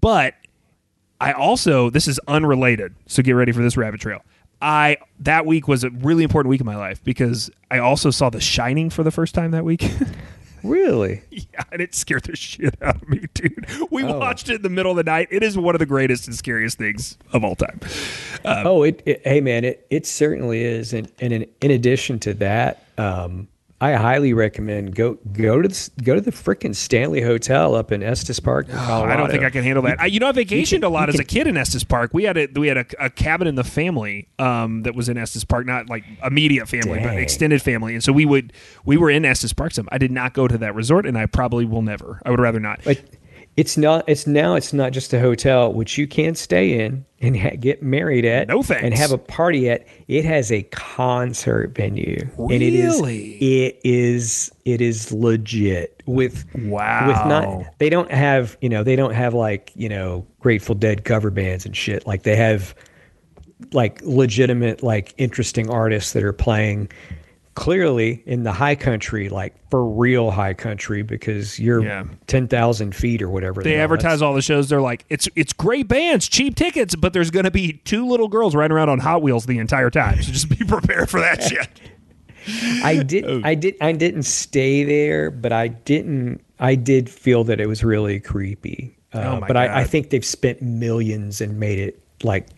[0.00, 0.34] but
[1.20, 4.22] I also this is unrelated, so get ready for this rabbit trail.
[4.62, 8.30] I that week was a really important week in my life because I also saw
[8.30, 9.88] The Shining for the first time that week.
[10.62, 11.20] Really?
[11.30, 13.66] yeah, and it scared the shit out of me, dude.
[13.90, 14.18] We Oh.
[14.18, 15.28] watched it in the middle of the night.
[15.30, 17.80] It is one of the greatest and scariest things of all time.
[18.46, 19.20] oh, it, it.
[19.24, 20.94] Hey, man, it it certainly is.
[20.94, 23.46] And and in, in addition to that, um,
[23.80, 28.02] I highly recommend go go to the, go to the frickin' Stanley Hotel up in
[28.02, 30.00] Estes Park, in Oh, I don't think I can handle that.
[30.00, 32.12] I, you know, I vacationed can- a lot you as a kid in Estes Park.
[32.14, 35.18] We had a we had a, a cabin in the family um, that was in
[35.18, 37.94] Estes Park, not like immediate family, but extended family.
[37.94, 38.52] And so we would
[38.84, 39.72] we were in Estes Park.
[39.72, 42.22] Some I did not go to that resort, and I probably will never.
[42.24, 42.80] I would rather not.
[42.84, 43.02] But
[43.56, 44.04] It's not.
[44.08, 44.56] It's now.
[44.56, 48.48] It's not just a hotel which you can stay in and ha- get married at.
[48.48, 48.82] No thanks.
[48.82, 49.86] And have a party at.
[50.08, 52.28] It has a concert venue.
[52.36, 53.34] And it Really?
[53.34, 53.40] is.
[53.40, 54.52] It is.
[54.64, 56.44] It is legit with.
[56.56, 57.06] Wow.
[57.06, 57.78] With not.
[57.78, 58.56] They don't have.
[58.60, 58.82] You know.
[58.82, 62.06] They don't have like you know Grateful Dead cover bands and shit.
[62.06, 62.74] Like they have.
[63.72, 66.90] Like legitimate, like interesting artists that are playing
[67.54, 72.04] clearly in the high country, like for real high country, because you're Yeah.
[72.26, 73.62] ten thousand feet or whatever.
[73.62, 73.84] They the hell.
[73.84, 74.68] advertise all the shows.
[74.68, 78.28] They're like, it's it's great bands, cheap tickets, but there's going to be two little
[78.28, 80.20] girls riding around on Hot Wheels the entire time.
[80.22, 81.68] So just be prepared for that shit.
[82.84, 83.24] I did.
[83.24, 83.40] Oh.
[83.42, 83.76] I did.
[83.80, 86.40] I didn't stay there, but I didn't.
[86.60, 88.96] I did feel that it was really creepy.
[89.12, 92.48] Uh, Oh but I, I think they've spent millions and made it like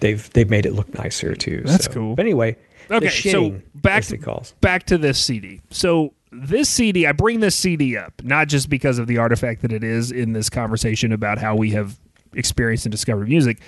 [0.00, 1.62] they've they've made it look nicer too.
[1.64, 1.92] That's so.
[1.92, 2.14] cool.
[2.14, 2.56] But anyway,
[2.90, 4.54] Okay, so back calls.
[4.60, 5.60] back to this CD.
[5.70, 9.72] So this CD, I bring this CD up not just because of the artifact that
[9.72, 11.98] it is in this conversation about how we have
[12.34, 13.58] experienced and discovered music.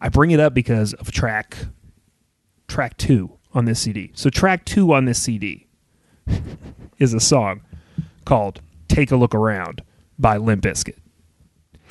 [0.00, 1.56] I bring it up because of track
[2.68, 4.10] track two on this CD.
[4.14, 5.66] So track two on this CD
[6.98, 7.62] is a song
[8.24, 9.82] called "Take a Look Around"
[10.18, 10.96] by Limp Bizkit.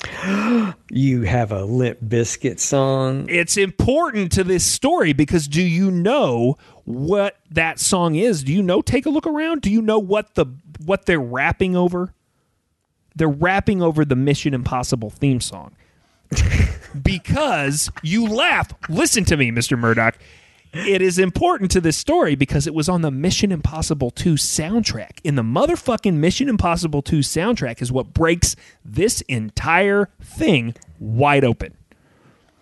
[0.88, 3.26] You have a Limp Bizkit song.
[3.28, 8.44] it's important to this story because do you know what that song is?
[8.44, 9.60] Do you know Take a Look Around?
[9.60, 10.46] Do you know what the
[10.84, 12.14] what they're rapping over?
[13.14, 15.74] They're rapping over the Mission Impossible theme song.
[17.02, 18.72] because you laugh.
[18.88, 19.78] Listen to me, Mr.
[19.78, 20.16] Murdoch.
[20.72, 25.20] It is important to this story because it was on the Mission Impossible 2 soundtrack.
[25.24, 31.76] In the motherfucking Mission Impossible 2 soundtrack is what breaks this entire thing wide open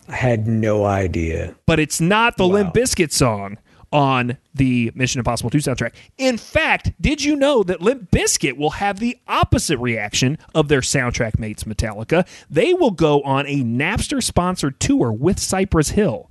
[0.09, 1.55] I had no idea.
[1.67, 3.59] but it's not the Limp Bizkit song
[3.95, 5.95] on the Mission Impossible 2 soundtrack.
[6.19, 10.81] In fact, did you know that Limp Bizkit will have the opposite reaction of their
[10.81, 12.27] soundtrack mates Metallica?
[12.51, 16.29] They will go on a Napster sponsored tour with Cypress Hill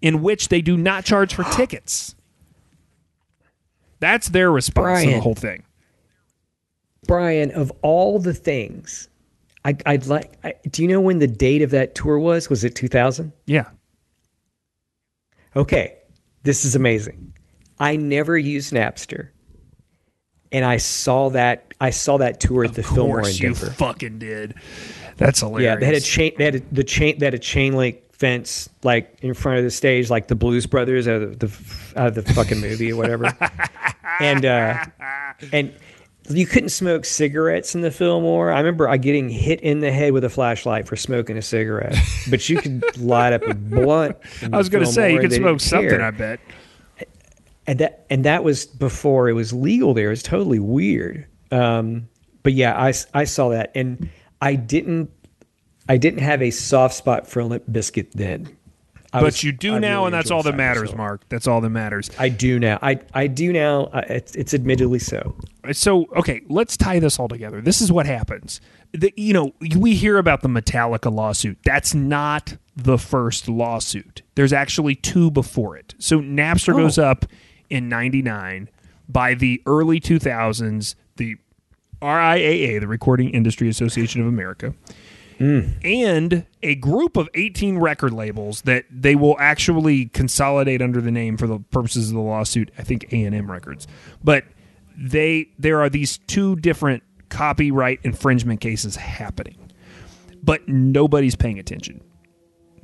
[0.00, 2.14] in which they do not charge for tickets.
[4.00, 5.64] That's their response to the whole thing.
[7.06, 9.08] Brian, of all the things,
[9.64, 10.38] I, I'd like.
[10.44, 12.48] I, do you know when the date of that tour was?
[12.48, 13.32] Was it 2000?
[13.46, 13.68] Yeah.
[15.56, 15.97] Okay,
[16.42, 17.34] this is amazing.
[17.78, 19.28] I never used Napster,
[20.52, 21.72] and I saw that.
[21.80, 23.70] I saw that tour at the Fillmore in course you Denver.
[23.70, 24.54] fucking did.
[25.16, 25.64] That's hilarious.
[25.64, 26.32] Yeah, they had a chain.
[26.36, 27.18] They had a, the chain.
[27.18, 30.66] They had a chain link fence like in front of the stage, like the Blues
[30.66, 31.46] Brothers out of the
[31.96, 33.36] out of the fucking movie or whatever.
[34.20, 34.84] and uh,
[35.52, 35.72] and
[36.30, 38.50] you couldn't smoke cigarettes in the Fillmore.
[38.52, 41.96] I remember I getting hit in the head with a flashlight for smoking a cigarette,
[42.30, 44.16] but you could light up a blunt.
[44.52, 46.40] I was going to say you could smoke something, care I bet.
[47.66, 50.08] and that and that was before it was legal there.
[50.08, 51.26] It was totally weird.
[51.50, 52.08] Um,
[52.42, 54.08] but yeah, I, I saw that, and
[54.40, 55.10] I didn't
[55.88, 58.56] I didn't have a soft spot for Limp Bizkit then.
[59.20, 60.94] But was- you do I now, really and that's all that matters.
[60.94, 61.22] Mark.
[61.28, 62.10] That's all that matters.
[62.18, 62.78] I do now.
[62.82, 63.84] I I do now.
[63.86, 65.34] Uh, it's, it's admittedly so.
[65.72, 67.60] So, okay, let's tie this all together.
[67.60, 68.60] This is what happens.
[68.92, 71.58] The, you know, we hear about the Metallica lawsuit.
[71.62, 74.22] That's not the first lawsuit.
[74.34, 75.94] There's actually two before it.
[75.98, 77.26] So Napster goes up
[77.68, 78.70] in 99.
[79.10, 81.36] By the early 2000s, the
[82.00, 84.74] RIAA, the Recording Industry Association of America,
[85.38, 91.36] and a group of 18 record labels that they will actually consolidate under the name
[91.36, 93.86] for the purposes of the lawsuit i think a&m records
[94.22, 94.44] but
[94.96, 99.70] they there are these two different copyright infringement cases happening
[100.42, 102.02] but nobody's paying attention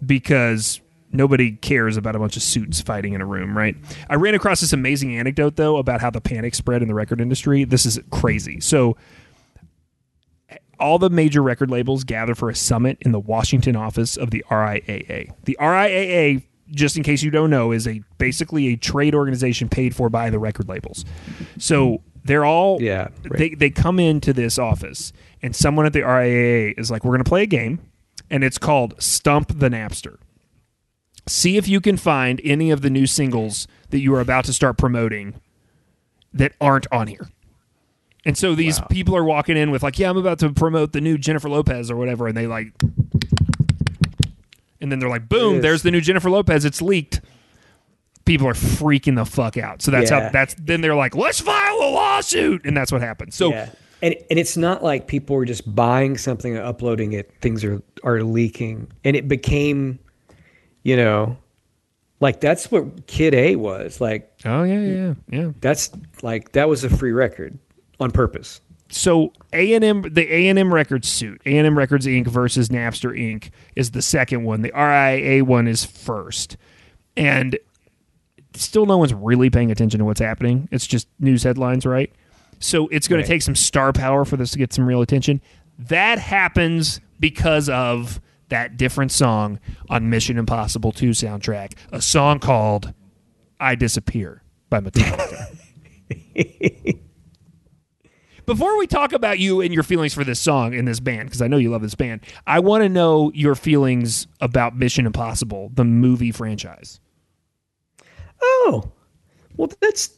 [0.05, 0.81] because
[1.15, 3.77] nobody cares about a bunch of suits fighting in a room, right?
[4.11, 7.21] I ran across this amazing anecdote though about how the panic spread in the record
[7.21, 7.65] industry.
[7.65, 8.61] This is crazy.
[8.61, 8.97] So
[10.85, 14.45] all the major record labels gather for a summit in the Washington office of the
[14.51, 15.31] RIAA.
[15.45, 19.97] The RIAA, just in case you don't know, is a basically a trade organization paid
[19.97, 21.05] for by the record labels.
[21.59, 23.39] So they're all Yeah, right.
[23.39, 27.25] they they come into this office and someone at the RIAA is like, "We're going
[27.25, 27.81] to play a game,
[28.31, 30.17] and it's called Stump the Napster."
[31.27, 34.53] See if you can find any of the new singles that you are about to
[34.53, 35.41] start promoting
[36.35, 37.29] that aren't on here.
[38.27, 41.01] And so these people are walking in with like, yeah, I'm about to promote the
[41.01, 42.73] new Jennifer Lopez or whatever, and they like,
[44.81, 46.65] and then they're like, boom, there's the new Jennifer Lopez.
[46.65, 47.21] It's leaked.
[48.25, 49.83] People are freaking the fuck out.
[49.83, 53.35] So that's how that's then they're like, let's file a lawsuit, and that's what happens.
[53.35, 53.69] So yeah.
[54.03, 57.33] And, and it's not like people were just buying something and uploading it.
[57.41, 58.93] Things are, are leaking.
[59.03, 59.99] And it became,
[60.83, 61.39] you know,
[62.21, 64.03] like that's what Kid A was.
[64.03, 65.53] Like, oh yeah, yeah, yeah.
[65.63, 67.59] that's like, that was a free record
[68.01, 68.61] on purpose.
[68.91, 72.27] so A and M, the A and M Records suit, A and M Records Inc.
[72.27, 73.51] versus Napster Inc.
[73.77, 74.63] is the second one.
[74.63, 76.57] The RIA one is first,
[77.17, 77.59] and
[78.55, 80.69] still no one's really paying attention to what's happening.
[80.71, 82.13] It's just news headlines, right?
[82.61, 83.27] So it's going Right.
[83.27, 85.41] to take some star power for this to get some real attention.
[85.79, 88.21] That happens because of
[88.51, 92.93] that different song on Mission Impossible 2 soundtrack, a song called
[93.59, 95.59] I Disappear by Metallica.
[98.47, 101.41] Before we talk about you and your feelings for this song and this band, because
[101.43, 105.71] I know you love this band, I want to know your feelings about Mission Impossible,
[105.75, 107.01] the movie franchise.
[108.43, 108.91] Oh,
[109.57, 110.11] well, that's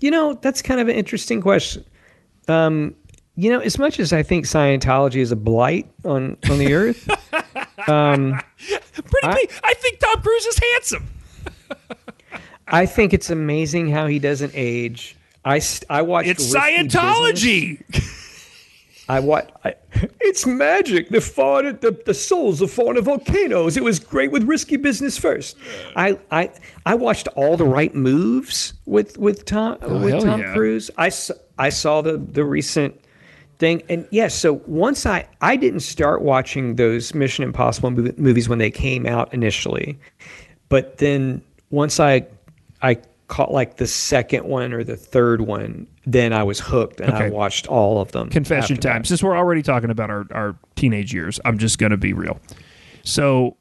[0.00, 1.84] you know that's kind of an interesting question.
[2.48, 2.94] Um,
[3.36, 7.06] you know, as much as I think Scientology is a blight on on the earth,
[7.76, 11.08] Pretty I- I think Tom Cruise is handsome.
[12.68, 15.16] I think it's amazing how he doesn't age.
[15.44, 18.18] I I watched It's Risky Scientology.
[19.08, 19.60] I what?
[19.64, 19.74] I,
[20.20, 21.10] it's magic.
[21.10, 23.76] The fought the, the souls of fallen volcanoes.
[23.76, 25.56] It was great with risky business first.
[25.96, 26.50] I I
[26.86, 30.54] I watched all the right moves with with Tom oh, with Oh, hell Tom yeah.
[30.54, 30.90] Cruise.
[30.96, 31.08] I
[31.68, 32.98] saw the the recent
[33.58, 34.34] thing and yes.
[34.34, 39.32] so once I I didn't start watching those Mission Impossible movies when they came out
[39.34, 39.98] initially,
[40.68, 42.26] but then once I
[42.82, 42.98] I
[43.32, 47.30] caught like the second one or the third one, then I was hooked and I
[47.30, 48.28] watched all of them.
[48.28, 48.92] confession after that.
[48.92, 49.04] time.
[49.06, 52.38] Since we're already talking about our, our teenage years, I'm just going to be real.
[53.04, 53.56] So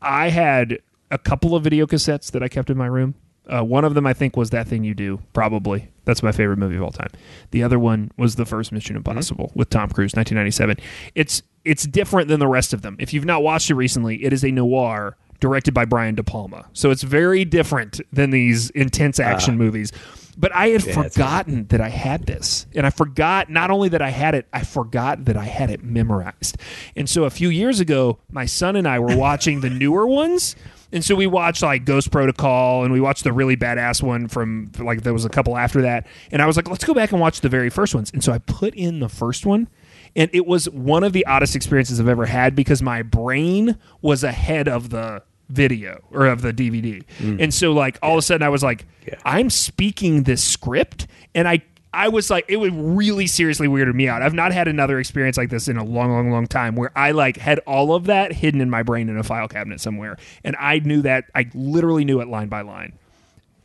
[0.00, 0.80] I had
[1.12, 3.14] a couple of video cassettes that I kept in my room.
[3.46, 5.88] Uh, one of them, I think, was That Thing You Do, probably.
[6.04, 7.10] That's my favorite movie of all time.
[7.52, 10.78] The other one was the first Mission Impossible with Tom Cruise, 1997.
[11.14, 12.96] It's it's different than the rest of them.
[12.98, 16.66] If you've not watched it recently, it is a noir directed by Brian De Palma.
[16.72, 19.24] So it's very different than these intense ah.
[19.24, 19.92] action movies.
[20.38, 22.66] But I had it's- forgotten that I had this.
[22.74, 25.82] And I forgot not only that I had it, I forgot that I had it
[25.82, 26.56] memorized.
[26.96, 30.56] And so a few years ago, my son and I were watching the newer ones.
[30.92, 34.70] And so we watched like Ghost Protocol and we watched the really badass one from
[34.78, 36.06] like there was a couple after that.
[36.30, 38.10] And I was like, let's go back and watch the very first ones.
[38.12, 39.68] And so I put in the first one
[40.14, 44.22] and it was one of the oddest experiences I've ever had because my brain was
[44.24, 47.04] ahead of the video or of the DVD.
[47.18, 47.42] Mm.
[47.42, 49.14] And so like all of a sudden I was like, Yeah.
[49.24, 51.62] I'm speaking this script and I
[51.94, 54.22] I was like it would really seriously weirded me out.
[54.22, 57.10] I've not had another experience like this in a long, long, long time where I
[57.10, 60.16] like had all of that hidden in my brain in a file cabinet somewhere.
[60.42, 62.94] And I knew that I literally knew it line by line.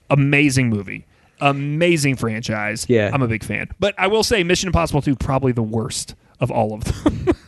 [0.10, 1.06] Amazing movie.
[1.40, 2.86] Amazing franchise.
[2.90, 3.12] Yeah.
[3.14, 3.70] I'm a big fan.
[3.80, 7.36] But I will say Mission Impossible 2 probably the worst of all of them.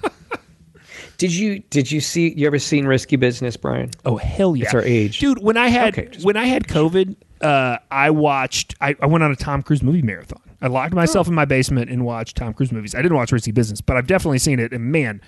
[1.20, 3.92] Did you did you see you ever seen Risky Business, Brian?
[4.06, 4.66] Oh hell yeah!
[4.66, 5.20] It's our age.
[5.20, 5.44] dude.
[5.44, 8.74] When I had Okay, when I had COVID, uh, I watched.
[8.82, 10.42] I, I went on a Tom Cruise movie marathon.
[10.62, 11.30] I locked myself Oh.
[11.30, 12.96] in my basement and watched Tom Cruise movies.
[12.96, 14.72] I didn't watch Risky Business, but I've definitely seen it.
[14.74, 15.22] And man,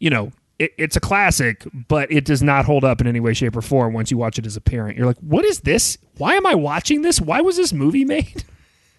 [0.00, 3.32] you know, it, it's a classic, but it does not hold up in any way,
[3.34, 4.96] shape, or form once you watch it as a parent.
[4.96, 5.96] You're like, what is this?
[6.18, 7.20] Why am I watching this?
[7.20, 8.42] Why was this movie made?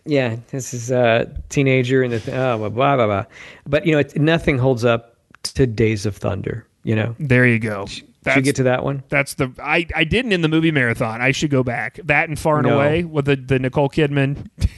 [0.09, 3.25] Yeah, this is a teenager and the th- oh, blah, blah blah blah.
[3.65, 6.65] But you know, it, nothing holds up to Days of Thunder.
[6.83, 7.85] You know, There you go.
[8.23, 9.03] did you get to that one?
[9.09, 11.21] That's the I, I didn't in the movie marathon.
[11.21, 11.99] I should go back.
[12.05, 12.75] That and Far and No.
[12.79, 14.47] Away with the, the Nicole Kidman.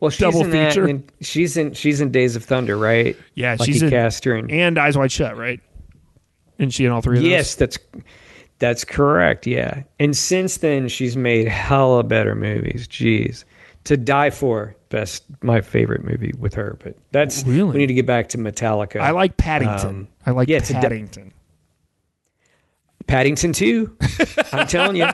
[0.00, 0.86] Well, she's Double in that, feature.
[0.86, 3.16] and she's in she's in Days of Thunder, right?
[3.34, 4.48] Yeah, like she's in cast her in.
[4.48, 5.58] and Eyes Wide Shut, right?
[6.60, 7.76] And she in all three of Yes, that's
[8.60, 9.44] that's correct.
[9.44, 12.86] Yeah, and since then she's made hella better movies.
[12.86, 13.42] Jeez,
[13.84, 16.76] To Die For, best my favorite movie with her.
[16.82, 17.70] But that's Really?
[17.72, 19.00] we need to get back to Metallica.
[19.00, 19.88] I like Paddington.
[19.88, 21.32] Um, I like yeah, Paddington.
[23.06, 23.96] Paddington 2.
[24.52, 25.08] I'm telling you.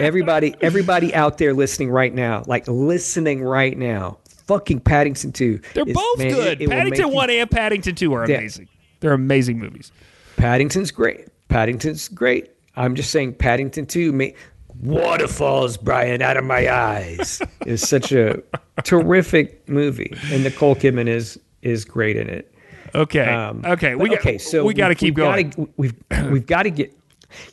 [0.00, 4.18] Everybody everybody out there listening right now, like listening right now.
[4.46, 5.60] Fucking Paddington 2.
[5.74, 6.60] They're is- both man, good.
[6.60, 8.38] it will Paddington make you- 1 and Paddington 2 are Yeah.
[8.38, 8.68] amazing.
[8.98, 9.92] They're amazing movies.
[10.36, 11.28] Paddington's great.
[11.48, 12.50] Paddington's great.
[12.74, 14.34] I'm just saying Paddington 2 may
[14.82, 18.42] waterfalls Brian out of my eyes is such a
[18.84, 22.52] terrific movie and Nicole Kidman is is great in it.
[22.94, 23.24] Okay.
[23.24, 23.94] Um, okay.
[23.94, 25.50] but We got, okay, so we got to keep we've going.
[25.50, 25.94] Gotta, we've
[26.30, 26.96] we've got to get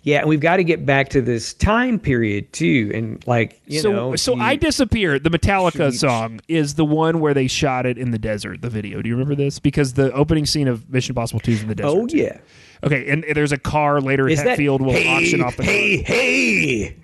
[0.02, 3.80] yeah, and we've got to get back to this time period too, and like you
[3.80, 5.20] so, know, so you- I disappear.
[5.20, 6.00] The Metallica Shoot.
[6.00, 8.62] song is the one where they shot it in the desert.
[8.64, 9.02] The video.
[9.04, 9.60] Do you remember this?
[9.60, 11.96] Because the opening scene of Mission Impossible Two is in the desert.
[11.96, 12.40] oh yeah,
[12.84, 14.28] Okay, and there's a car later.
[14.28, 15.72] is that Hetfield will hey, auction off the car.
[15.72, 16.98] hey hey?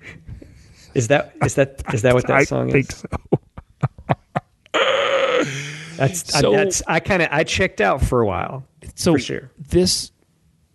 [0.94, 2.98] Is that is that is that what that I song think is?
[2.98, 3.08] so.
[5.96, 8.64] That's So- I, that's I kind of I checked out for a while.
[8.94, 9.50] So For sure.
[9.58, 10.10] this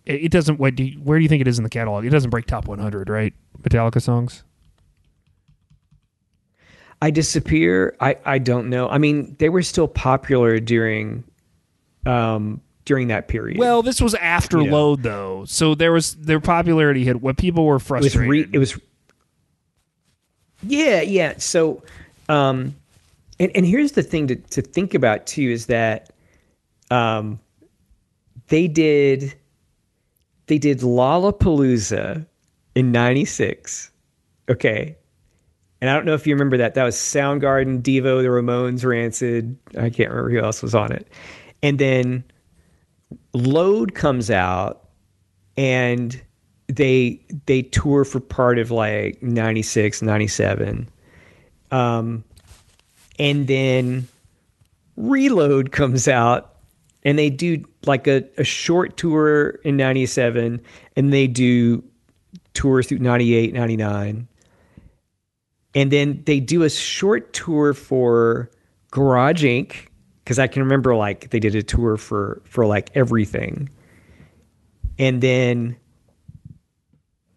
[0.06, 0.58] it it doesn't.
[0.58, 2.04] What do you, where do you think it is in the catalog?
[2.04, 3.32] It doesn't break top 100, right?
[3.62, 4.44] Metallica songs.
[7.02, 7.96] I disappear.
[8.00, 8.88] I I don't know.
[8.88, 11.24] I mean, they were still popular during
[12.06, 12.60] um
[12.90, 13.56] during that period.
[13.56, 14.72] Well, this was after You know.
[14.72, 18.28] load though, so there was their popularity hit when people were it was frustrated.
[18.28, 18.76] re, it was
[20.64, 21.84] yeah yeah so
[22.28, 22.74] um
[23.38, 26.12] and and here's the thing to to think about too is that
[26.90, 27.38] um
[28.48, 29.34] they did
[30.48, 32.26] they did Lollapalooza
[32.74, 33.92] in 96
[34.50, 34.96] okay
[35.80, 39.56] and I don't know if you remember that that was Soundgarden Devo the Ramones Rancid
[39.78, 41.06] I can't remember who else was on it
[41.62, 42.24] and then
[43.32, 44.88] Load comes out
[45.56, 46.20] and
[46.76, 50.88] they they tour for part of like 96 97
[51.70, 52.24] um
[53.18, 54.06] and then
[54.96, 56.56] reload comes out
[57.02, 60.60] and they do like a, a short tour in 97
[60.96, 61.82] and they do
[62.54, 64.28] tour through 98 99
[65.74, 68.50] and then they do a short tour for
[68.90, 69.86] garage inc
[70.30, 73.68] because i can remember like they did a tour for for like everything
[75.00, 75.76] and then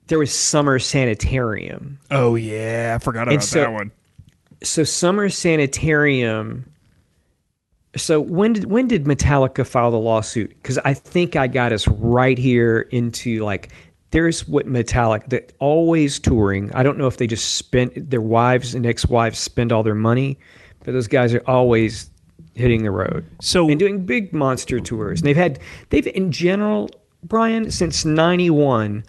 [0.07, 1.97] there was Summer Sanitarium.
[2.11, 3.91] oh yeah, I forgot about so- that one.
[4.61, 6.69] So Summer Sanitarium.
[7.95, 10.49] So when did when did Metallica file the lawsuit?
[10.49, 13.71] Because I think I got us right here into like
[14.11, 16.71] there's what Metallica they're always touring.
[16.73, 20.37] I don't know if they just spent their wives and ex-wives spend all their money,
[20.83, 22.09] but those guys are always
[22.55, 23.25] hitting the road.
[23.41, 25.21] So and doing big monster tours.
[25.21, 26.89] And they've had they've in general,
[27.23, 29.03] Brian, since '91,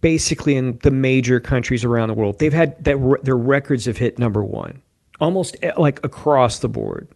[0.00, 4.18] basically in the major countries around the world, they've had that their records have hit
[4.18, 4.82] number one,
[5.20, 7.08] almost eh, like across the board,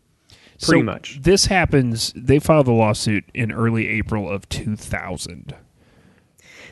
[0.60, 1.20] pretty so much.
[1.22, 2.12] This happens.
[2.16, 5.54] They filed the lawsuit in early April of 2000.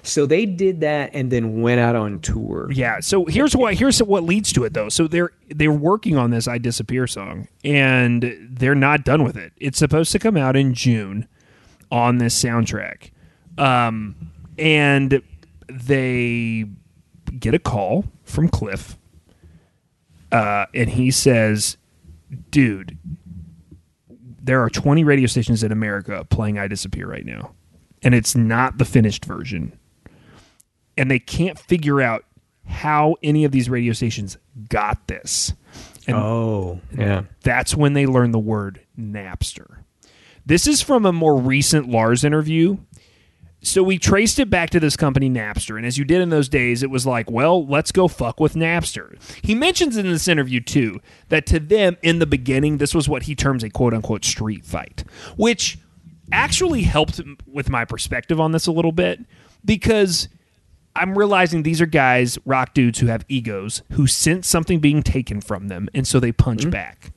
[0.07, 2.71] So they did that and then went out on tour.
[2.71, 3.01] Yeah.
[3.01, 4.91] So here's what here's what leads to it though.
[4.91, 9.53] So they're they're working on this "I Disappear" song, and they're not done with it.
[9.57, 11.27] It's supposed to come out in June
[11.91, 13.13] on this soundtrack,
[13.57, 15.23] um, and
[15.69, 16.67] they
[17.39, 18.99] get a call from Cliff,
[20.33, 21.79] uh, and he says,
[22.51, 22.99] "Dude,
[24.43, 27.53] there are 20 radio stations in America playing "I Disappear" right now,
[28.03, 29.79] and it's not the finished version."
[30.97, 32.25] And they can't figure out
[32.67, 34.37] how any of these radio stations
[34.69, 35.53] got this.
[36.07, 37.25] And Oh, yeah.
[37.43, 39.79] that's when they learn the word Napster.
[40.47, 42.77] This is from a more recent Lars interview.
[43.63, 46.51] So we traced it back to this company Napster, and as you did in those
[46.51, 49.17] days, it was like, well, let's go fuck with Napster.
[49.43, 53.23] He mentions in this interview too that to them in the beginning, this was what
[53.23, 55.05] he terms a quote unquote street fight,
[55.39, 55.79] which
[56.31, 59.21] actually helped with my perspective on this a little bit
[59.65, 60.29] because
[60.97, 65.41] I'm realizing these are guys, rock dudes who have egos, who sense something being taken
[65.41, 66.71] from them, and so they punch mm-hmm.
[66.71, 67.13] back.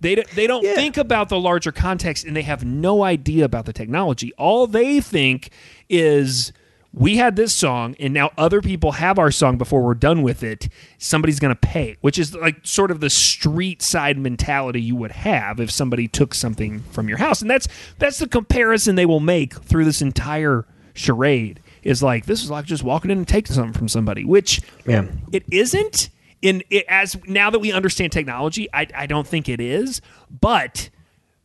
[0.00, 0.74] They, d- they don't Yeah.
[0.74, 4.32] think about the larger context and they have no idea about the technology.
[4.36, 5.48] All they think
[5.88, 6.52] is
[6.92, 10.42] we had this song and now other people have our song before we're done with
[10.42, 10.68] it.
[10.98, 15.12] Somebody's going to pay, which is like sort of the street side mentality you would
[15.12, 17.40] have if somebody took something from your house.
[17.40, 17.66] And that's
[17.98, 22.64] that's the comparison they will make through this entire charade is like this is like
[22.64, 25.06] just walking in and taking something from somebody, which Yeah.
[25.32, 26.10] it isn't
[26.42, 30.90] in it, as now that we understand technology I, I don't think it is but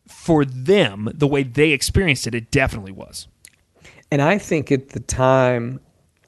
[0.08, 3.28] for them the way they experienced it it definitely was
[4.12, 5.80] And I think at the time,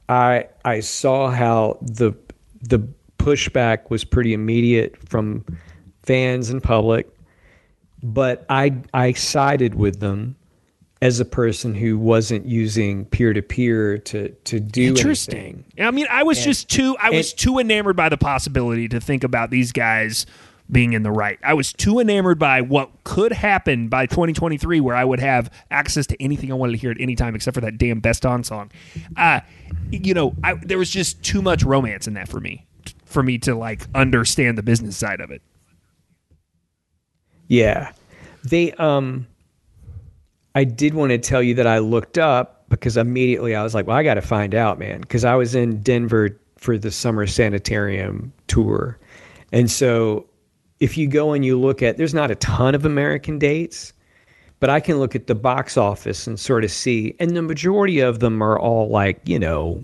[0.08, 2.14] I I saw how the
[2.62, 2.80] the
[3.18, 5.44] pushback was pretty immediate from
[6.04, 7.10] fans and public,
[8.04, 10.36] but I I sided with them
[11.02, 15.86] as a person who wasn't using peer to peer to to do interesting anything.
[15.86, 19.24] i mean i was just too i was too enamored by the possibility to think
[19.24, 20.26] about these guys
[20.72, 24.96] being in the right i was too enamored by what could happen by 2023 where
[24.96, 27.62] i would have access to anything i wanted to hear at any time except for
[27.62, 28.72] that damn best on song
[29.18, 29.40] uh
[29.90, 32.68] you know I, there was just too much romance in that for me
[33.06, 35.42] for me to like understand the business side of it
[37.48, 37.92] Yeah.
[38.46, 39.28] They um
[40.56, 43.88] I did want to tell you that I looked up because immediately I was like,
[43.88, 47.28] well, I got to find out, man, because I was in Denver for the summer
[47.28, 48.98] sanitarium tour.
[49.52, 50.28] And so
[50.80, 53.94] if you go and you look at there's not a ton of American dates,
[54.60, 58.00] but I can look at the box office and sort of see and the majority
[58.00, 59.82] of them are all like, you know,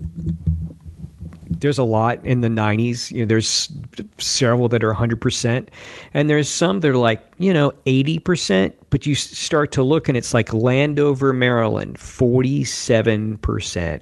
[1.50, 3.10] there's a lot in the 90s.
[3.10, 3.72] You know, there's
[4.18, 5.68] several that are 100%,
[6.14, 8.72] and there's some that are like, you know, 80%.
[8.90, 14.00] But you start to look, and it's like Landover, Maryland, 47%.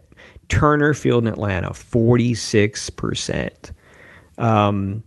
[0.49, 3.73] Turner Field in Atlanta, 46%.
[4.39, 5.03] Um,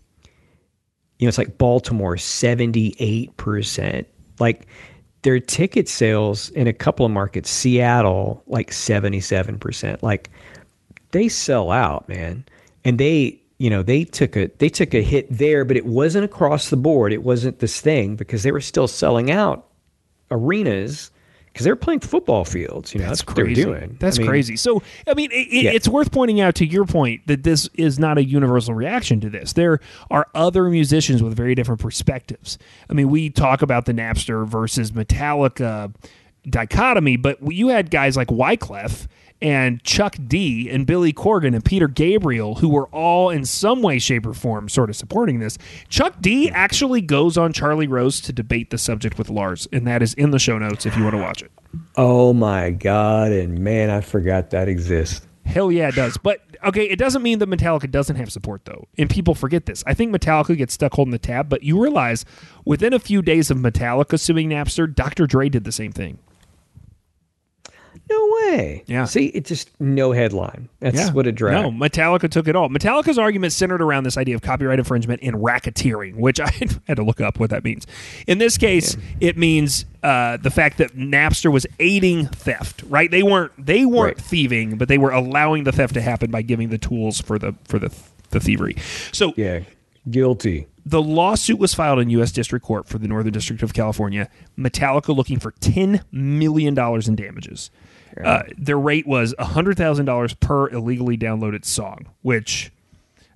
[1.20, 4.06] You know, it's like Baltimore, 78%.
[4.40, 4.68] Like
[5.22, 10.02] their ticket sales in a couple of markets, Seattle, like 77%.
[10.02, 10.30] Like
[11.12, 12.46] they sell out, man.
[12.86, 16.26] And they, you know, they took a they took a hit there, but it wasn't
[16.26, 17.12] across the board.
[17.14, 19.66] It wasn't this thing because they were still selling out
[20.32, 21.12] arenas
[21.52, 22.94] because they were playing football fields.
[22.94, 23.98] You know, that's, what they're doing.
[24.00, 24.56] That's I mean, crazy.
[24.56, 25.72] So, I mean, it, it- Yeah.
[25.72, 29.30] it's worth pointing out to your point that this is not a universal reaction to
[29.32, 29.54] this.
[29.54, 29.80] There
[30.12, 32.60] are other musicians with very different perspectives.
[32.90, 35.94] I mean, we talk about the Napster versus Metallica
[36.48, 39.08] dichotomy, but you had guys like Wyclef
[39.42, 44.00] and Chuck D and Billy Corgan and Peter Gabriel who were all in some way,
[44.00, 45.58] shape, or form sort of supporting this.
[45.88, 50.02] Chuck D actually goes on Charlie Rose to debate the subject with Lars, and that
[50.02, 51.52] is in the show notes if you want to watch it.
[51.96, 53.32] Oh my god!
[53.32, 55.26] And man, I forgot that exists.
[55.46, 56.18] Hell yeah, it does.
[56.18, 59.84] But okay, it doesn't mean that Metallica doesn't have support though, and people forget this.
[59.88, 62.24] I think Metallica gets stuck holding the tab, but you realize
[62.66, 65.26] within a few days of Metallica suing Napster, Dr.
[65.26, 66.20] Dre did the same thing.
[68.10, 68.84] No way.
[68.88, 69.06] Yeah.
[69.06, 70.70] See, it just no headline.
[70.80, 71.62] That's what a drag.
[71.62, 72.68] No, Metallica took it all.
[72.70, 76.50] Metallica's argument centered around this idea of copyright infringement and racketeering, which I
[76.88, 77.86] had to look up what that means.
[78.26, 82.84] In this case, it means uh, the fact that Napster was aiding theft.
[82.88, 83.12] Right?
[83.12, 84.26] They weren't they weren't Right.
[84.26, 87.54] thieving, but they were allowing the theft to happen by giving the tools for the
[87.66, 87.94] for the
[88.32, 88.76] the thievery.
[89.12, 89.62] So Yeah.
[90.10, 90.66] Guilty.
[90.86, 92.32] the lawsuit was filed in U.S.
[92.32, 94.30] District Court for the Northern District of California.
[94.58, 97.70] Metallica looking for ten million dollars in damages.
[98.24, 102.72] Uh, their rate was hundred thousand dollars per illegally downloaded song, which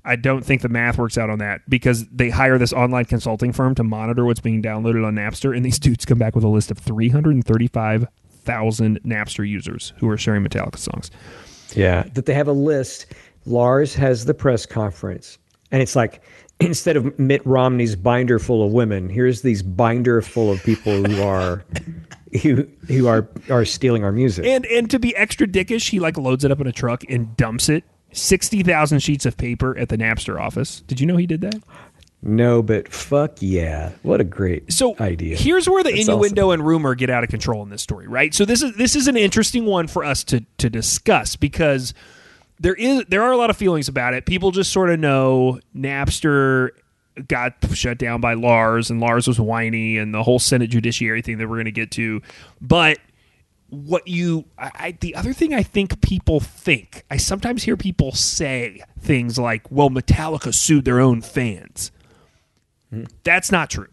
[0.06, 3.54] I don't think the math works out on that because they hire this online consulting
[3.54, 6.50] firm to monitor what's being downloaded on Napster, and these dudes come back with a
[6.50, 11.10] list of three hundred and thirty-five thousand Napster users who are sharing Metallica songs.
[11.76, 12.04] Yeah.
[12.14, 13.08] That they have a list.
[13.46, 15.38] Lars has the press conference,
[15.72, 16.22] and it's like
[16.60, 21.22] instead of Mitt Romney's binder full of women, here's these binder full of people who
[21.22, 21.64] are
[22.42, 24.46] who who are are stealing our music.
[24.46, 27.36] And and to be extra dickish, he like loads it up in a truck and
[27.38, 27.84] dumps it.
[28.12, 30.82] Sixty thousand sheets of paper at the Napster office.
[30.82, 31.62] Did you know he did that?
[32.26, 33.92] no, but fuck yeah.
[34.04, 35.36] What a great So idea.
[35.36, 38.34] here's where the That's innuendo and rumor get out of control in this story, right?
[38.34, 41.94] So this is this is an interesting one for us to to discuss because
[42.60, 44.26] there is there are a lot of feelings about it.
[44.26, 46.70] People just sort of know Napster
[47.28, 51.38] got shut down by Lars and Lars was whiny and the whole Senate judiciary thing
[51.38, 52.22] that we're going to get to.
[52.62, 53.00] But
[53.70, 58.12] what you I, I the other thing I think people think, I sometimes hear people
[58.12, 61.92] say things like, "Well, Metallica sued their own fans."
[62.90, 63.06] Hmm.
[63.24, 63.88] That's not true.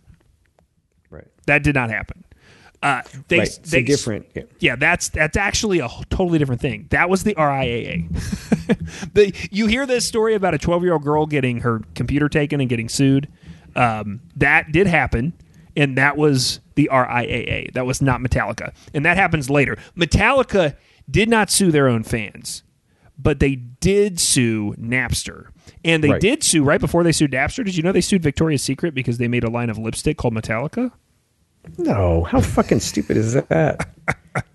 [1.08, 1.28] Right.
[1.46, 2.24] That did not happen.
[2.82, 3.46] Uh, they, Right.
[3.48, 4.42] It's a they, different- yeah.
[4.58, 6.86] Yeah, that's that's actually a totally different thing.
[6.90, 8.08] That was the RIAA.
[9.14, 12.60] the, you hear this story about a 12 year old girl getting her computer taken
[12.60, 13.28] and getting sued.
[13.76, 15.34] Um, that did happen,
[15.76, 17.72] and that was the RIAA.
[17.74, 19.76] That was not Metallica, and that happens later.
[19.96, 20.74] Metallica
[21.10, 22.62] did not sue their own fans,
[23.18, 25.48] but they did sue Napster.
[25.84, 26.20] And they Right.
[26.20, 27.64] did sue right before they sued Napster.
[27.64, 30.34] Did you know they sued Victoria's Secret because they made a line of lipstick called
[30.34, 30.92] Metallica?
[31.78, 33.88] No, how fucking stupid is that?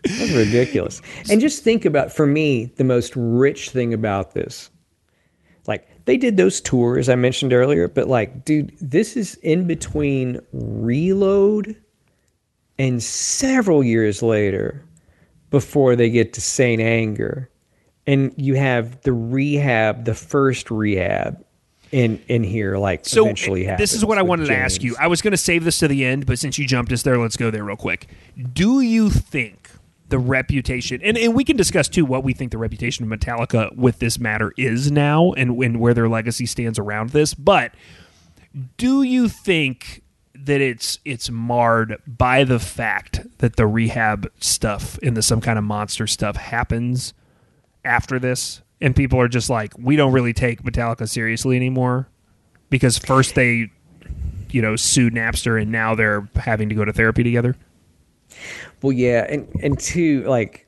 [0.04, 1.02] That's ridiculous.
[1.30, 4.70] And just think about, for me, the most rich thing about this.
[5.68, 10.40] Like, they did those tours I mentioned earlier, but like, dude, this is in between
[10.54, 11.76] Reload
[12.78, 14.86] and several years later
[15.50, 17.50] before they get to Saint Anger.
[18.08, 21.44] And you have the rehab, the first rehab
[21.92, 23.92] in in here, like So eventually happens.
[23.92, 24.96] this is what I wanted to ask you.
[25.00, 27.18] I was going to save this to the end, but since you jumped us there,
[27.18, 28.08] let's go there real quick.
[28.54, 29.70] Do you think
[30.10, 33.76] the reputation, and, and we can discuss too what we think the reputation of Metallica
[33.76, 37.72] with this matter is now, and, and where their legacy stands around this, but
[38.78, 40.02] do you think
[40.34, 45.58] that it's it's marred by the fact that the rehab stuff and the some kind
[45.58, 47.14] of monster stuff happens
[47.84, 52.08] after this and people are just like we don't really take Metallica seriously anymore
[52.70, 53.70] because first they
[54.52, 57.56] you know sued Napster and now they're having to go to therapy together
[58.82, 60.68] Well, yeah, and and two, like,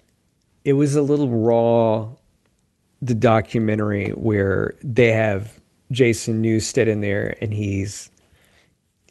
[0.64, 2.10] it was a little raw.
[3.02, 5.60] The documentary where they have
[5.92, 8.10] Jason Newsted in there, and he's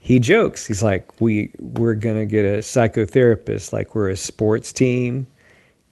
[0.01, 0.67] he jokes.
[0.67, 5.27] He's like, "We we're gonna get a psychotherapist, like we're a sports team."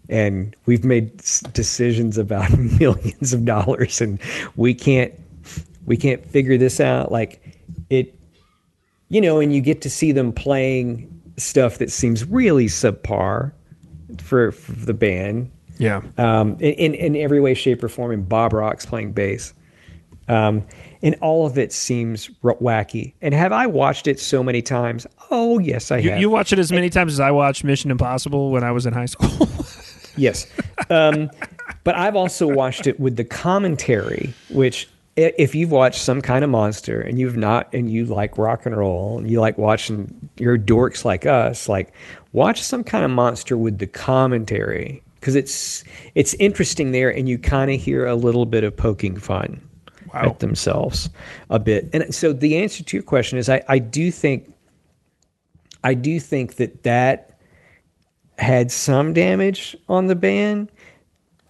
[0.08, 1.16] And we've made
[1.52, 2.50] decisions about
[2.80, 4.20] millions of dollars, and
[4.56, 5.12] we can't
[5.86, 7.10] we can't figure this out.
[7.10, 7.40] Like
[7.90, 8.14] it,
[9.08, 13.52] you know, and you get to see them playing stuff that seems really subpar
[14.18, 18.12] for, for the band yeah um, in, in, in every way, shape, or form.
[18.12, 19.52] And Bob Rock's playing bass.
[20.28, 20.64] Um,
[21.02, 23.12] and all of it seems r- wacky.
[23.20, 25.06] And have I watched it so many times?
[25.30, 26.20] Oh, yes, I You, have.
[26.20, 28.94] you watch it as many times as I watched Mission Impossible when I was in
[28.94, 29.48] high school.
[30.16, 30.46] Yes.
[30.90, 31.30] Um,
[31.82, 36.50] but I've also watched it with the commentary, which if you've watched some kind of
[36.50, 40.58] monster and you've not and you like rock and roll and you like watching your
[40.58, 41.92] dorks like us, like
[42.32, 45.84] watch some kind of monster with the commentary because it's
[46.14, 49.60] it's interesting there and you kind of hear a little bit of poking fun
[50.12, 51.10] at themselves
[51.50, 51.88] a bit.
[51.92, 54.52] And so the answer to your question is I, I do think
[55.82, 57.33] I do think that that
[58.38, 60.70] had some damage on the band.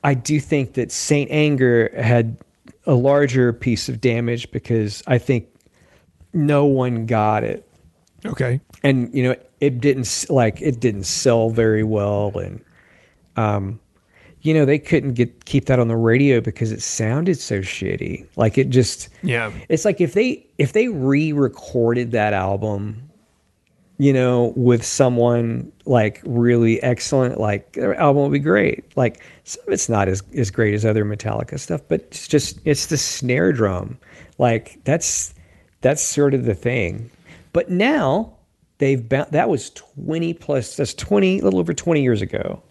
[0.03, 2.37] I do think that Saint Anger had
[2.87, 5.49] a larger piece of damage because I think
[6.35, 7.67] no one got it,
[8.27, 8.61] okay.
[8.83, 12.63] and you know it didn't like it didn't sell very well, and
[13.37, 13.81] um,
[14.43, 18.27] you know they couldn't get keep that on the radio because it sounded so shitty.
[18.37, 19.53] Like it just Yeah.
[19.71, 23.09] it's like if they if they re-recorded that album
[23.99, 28.85] you know with someone like really excellent like their album would be great.
[28.97, 32.87] Like some it's not as, as great as other metallica stuff but it's just it's
[32.87, 33.99] the snare drum.
[34.39, 35.35] Like that's
[35.81, 37.11] that's sort of the thing.
[37.53, 38.35] But now
[38.79, 42.63] they've bou- that was 20 plus that's 20 a little over 20 years ago.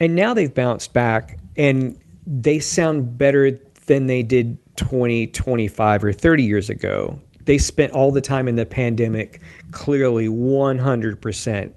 [0.00, 6.12] And now they've bounced back and they sound better than they did 20 25 or
[6.12, 9.40] 30 years ago they spent all the time in the pandemic
[9.70, 11.72] clearly 100%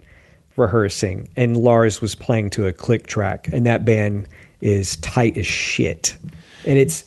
[0.58, 4.28] rehearsing and lars was playing to a click track and that band
[4.62, 6.16] is tight as shit
[6.66, 7.04] and it's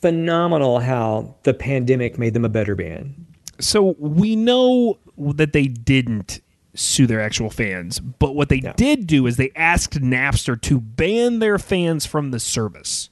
[0.00, 3.14] phenomenal how the pandemic made them a better band
[3.58, 6.40] So we know that they didn't
[6.74, 8.72] sue their actual fans, but what they No.
[8.76, 13.09] did do is they asked Napster to ban their fans from the service.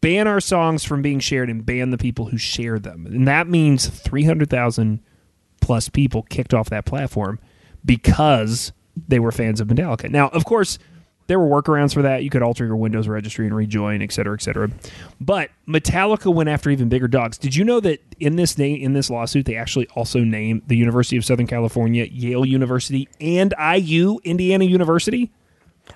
[0.00, 3.06] Ban our songs from being shared and ban the people who share them.
[3.06, 5.00] And that means 300,000
[5.60, 7.38] plus people kicked off that platform
[7.84, 8.72] because
[9.08, 10.10] they were fans of Metallica.
[10.10, 10.78] Now, of course,
[11.26, 12.24] there were workarounds for that.
[12.24, 14.68] You could alter your Windows registry and rejoin, et cetera, et cetera.
[15.20, 17.38] But Metallica went after even bigger dogs.
[17.38, 20.76] Did you know that in this name in this lawsuit they actually also named the
[20.76, 25.30] University of Southern California, Yale University, and IU, Indiana University?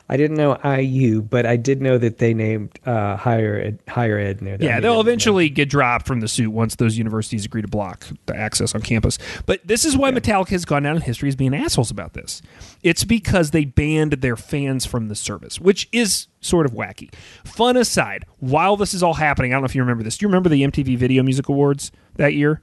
[0.08, 4.18] I didn't know IU, but I did know that they named uh, higher ed, higher
[4.18, 4.56] ed there.
[4.60, 8.36] Yeah, they'll eventually get dropped from the suit once those universities agree to block the
[8.36, 9.18] access on campus.
[9.46, 12.42] But this is why Metallica has gone down in history as being assholes about this.
[12.82, 17.12] It's because they banned their fans from the service, which is sort of wacky.
[17.44, 20.18] Fun aside, while this is all happening, I don't know if you remember this.
[20.18, 22.62] Do you remember the MTV Video Music Awards that year?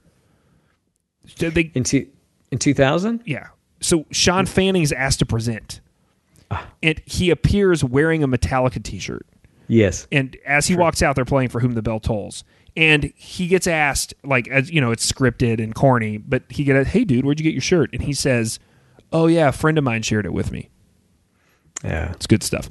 [1.36, 2.08] Did they, in two,
[2.50, 3.22] in 2000.
[3.24, 3.48] yeah.
[3.80, 5.80] So Shawn Fanning is asked to present,
[6.82, 9.26] and he appears wearing a Metallica T-shirt.
[9.68, 10.06] Yes.
[10.12, 12.44] And as he walks out, they're playing "For Whom the Bell Tolls,"
[12.76, 16.86] and he gets asked, like, as you know, it's scripted and corny, but he get,
[16.88, 18.58] "Hey, dude, where'd you get your shirt?" And he says,
[19.12, 20.68] "Oh yeah, a friend of mine shared it with me."
[21.84, 22.12] Yeah.
[22.12, 22.68] It's good stuff.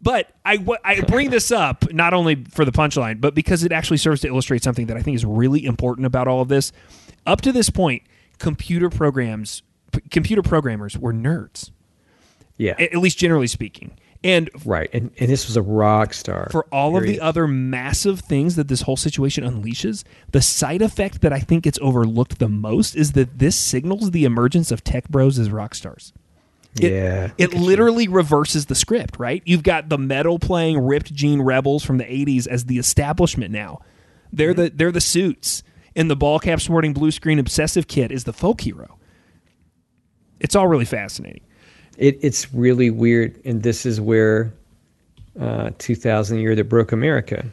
[0.00, 3.96] But I, I bring this up not only for the punchline, but because it actually
[3.96, 6.70] serves to illustrate something that I think is really important about all of this.
[7.26, 8.02] Up to this point,
[8.38, 11.70] computer programs, p- computer programmers were nerds,
[12.62, 12.74] Yeah.
[12.78, 13.92] at least generally speaking.
[14.24, 14.88] And right.
[14.92, 16.48] And and this was a rock star.
[16.52, 21.22] for all of the other massive things that this whole situation unleashes, the side effect
[21.22, 25.08] that I think gets overlooked the most is that this signals the emergence of tech
[25.08, 26.12] bros as rock stars.
[26.80, 27.32] It, Yeah.
[27.36, 29.42] It literally reverses the script, right?
[29.44, 33.80] You've got the metal playing ripped jean rebels from the 80s as the establishment now.
[34.32, 35.64] They're the they're the suits.
[35.96, 38.98] And the ball cap sporting blue screen obsessive kid is the folk hero.
[40.40, 41.42] It's all really fascinating.
[41.98, 44.52] It, it's really weird, and this is where
[45.38, 47.44] uh, 2000 year that broke America.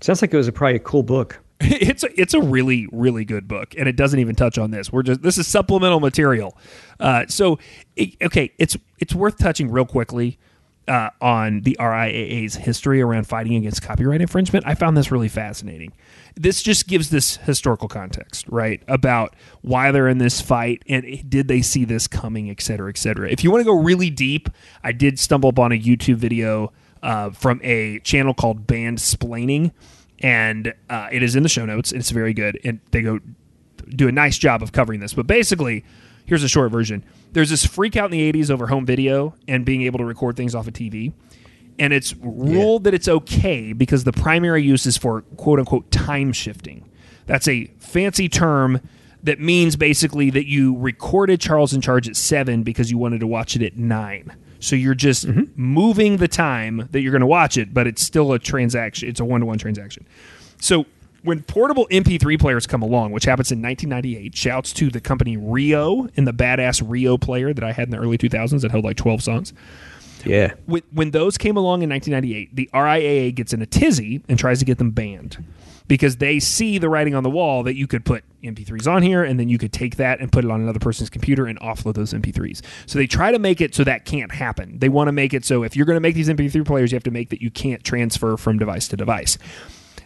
[0.00, 1.38] Sounds like it was a, probably a cool book.
[1.64, 4.90] it's a, it's a really really good book and it doesn't even touch on this
[4.90, 6.56] we're just this is supplemental material
[6.98, 7.56] uh, so
[7.94, 10.38] it, okay it's it's worth touching real quickly
[10.88, 15.92] uh, on the RIAA's history around fighting against copyright infringement I found this really fascinating
[16.34, 21.48] this just gives this historical context right about why they're in this fight and did
[21.48, 24.48] they see this coming et cetera et cetera if you want to go really deep
[24.82, 26.72] I did stumble upon a YouTube video
[27.02, 29.72] uh, from a channel called Bandsplaining
[30.22, 31.92] and uh, it is in the show notes.
[31.92, 33.18] It's very good, and they go
[33.88, 35.12] do a nice job of covering this.
[35.12, 35.84] But basically,
[36.24, 37.04] here's a short version.
[37.32, 40.36] There's this freak out in the '80s over home video and being able to record
[40.36, 41.12] things off a TV,
[41.78, 46.32] and it's ruled that it's okay because the primary use is for quote unquote time
[46.32, 46.88] shifting.
[47.26, 48.80] That's a fancy term
[49.22, 53.26] that means basically that you recorded Charles in Charge at seven because you wanted to
[53.26, 54.36] watch it at nine.
[54.58, 55.44] So you're just mm-hmm.
[55.56, 59.08] moving the time that you're going to watch it, but it's still a transaction.
[59.08, 60.06] It's a one to one transaction.
[60.60, 60.86] So
[61.22, 66.08] when portable MP3 players come along, which happens in 1998, shouts to the company Rio
[66.16, 68.96] and the badass Rio player that I had in the early 2000s that held like
[68.96, 69.52] 12 songs.
[70.24, 70.54] Yeah.
[70.66, 74.58] When, when those came along in 1998, the RIAA gets in a tizzy and tries
[74.60, 75.44] to get them banned
[75.88, 79.22] because they see the writing on the wall that you could put MP3s on here
[79.22, 81.94] and then you could take that and put it on another person's computer and offload
[81.94, 82.62] those MP3s.
[82.86, 84.78] So they try to make it so that can't happen.
[84.78, 86.96] They want to make it so if you're going to make these MP3 players, you
[86.96, 89.38] have to make that you can't transfer from device to device.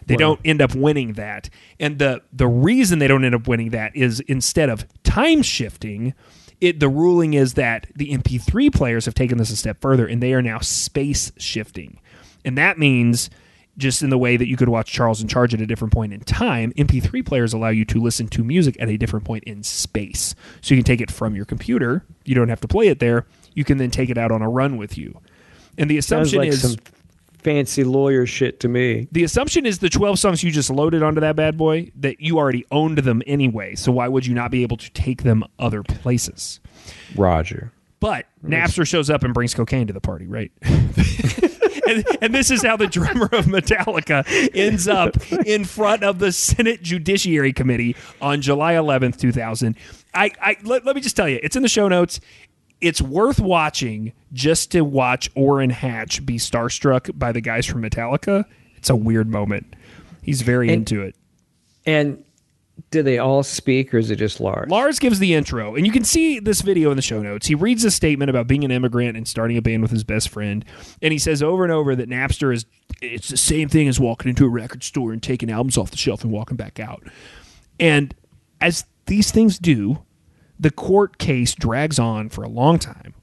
[0.07, 1.49] They don't end up winning that.
[1.79, 6.13] And the the reason they don't end up winning that is instead of time shifting,
[6.61, 10.23] it the ruling is that the MP3 players have taken this a step further and
[10.23, 11.99] they are now space shifting.
[12.45, 13.29] And that means
[13.77, 16.11] just in the way that you could watch Charles in Charge at a different point
[16.11, 19.61] in time, MP3 players allow you to listen to music at a different point in
[19.61, 20.33] space.
[20.61, 22.03] So you can take it from your computer.
[22.25, 23.27] You don't have to play it there.
[23.53, 25.19] You can then take it out on a run with you.
[25.77, 26.77] And the assumption like is some
[27.47, 29.07] fancy lawyer shit to me.
[29.13, 32.37] the assumption is the 12 songs you just loaded onto that bad boy that you
[32.37, 33.73] already owned them anyway.
[33.73, 36.59] So why would you not be able to take them other places?
[37.15, 37.71] Roger.
[38.01, 40.51] But Napster shows up and brings cocaine to the party, right?
[41.87, 46.33] and, and this is how the drummer of Metallica ends up in front of the
[46.33, 49.77] Senate Judiciary Committee on July 11th, 2000.
[50.13, 52.19] I, I let, let me just tell you, it's in the show notes.
[52.79, 58.45] It's worth watching just to watch Orrin Hatch be starstruck by the guys from Metallica.
[58.75, 59.75] It's a weird moment.
[60.21, 61.15] He's very And- into it.
[61.85, 62.23] And
[62.91, 64.69] do they all speak or is it just Lars?
[64.69, 67.47] Lars gives the intro, and you can see this video in the show notes.
[67.47, 70.29] He reads a statement about being an immigrant and starting a band with his best
[70.29, 70.63] friend,
[71.01, 72.65] and he says over and over that Napster is
[73.01, 75.97] it's the same thing as walking into a record store and taking albums off the
[75.97, 77.01] shelf and walking back out.
[77.79, 78.13] And
[78.61, 79.99] as these things do,
[80.59, 83.13] the court case drags on for a long time.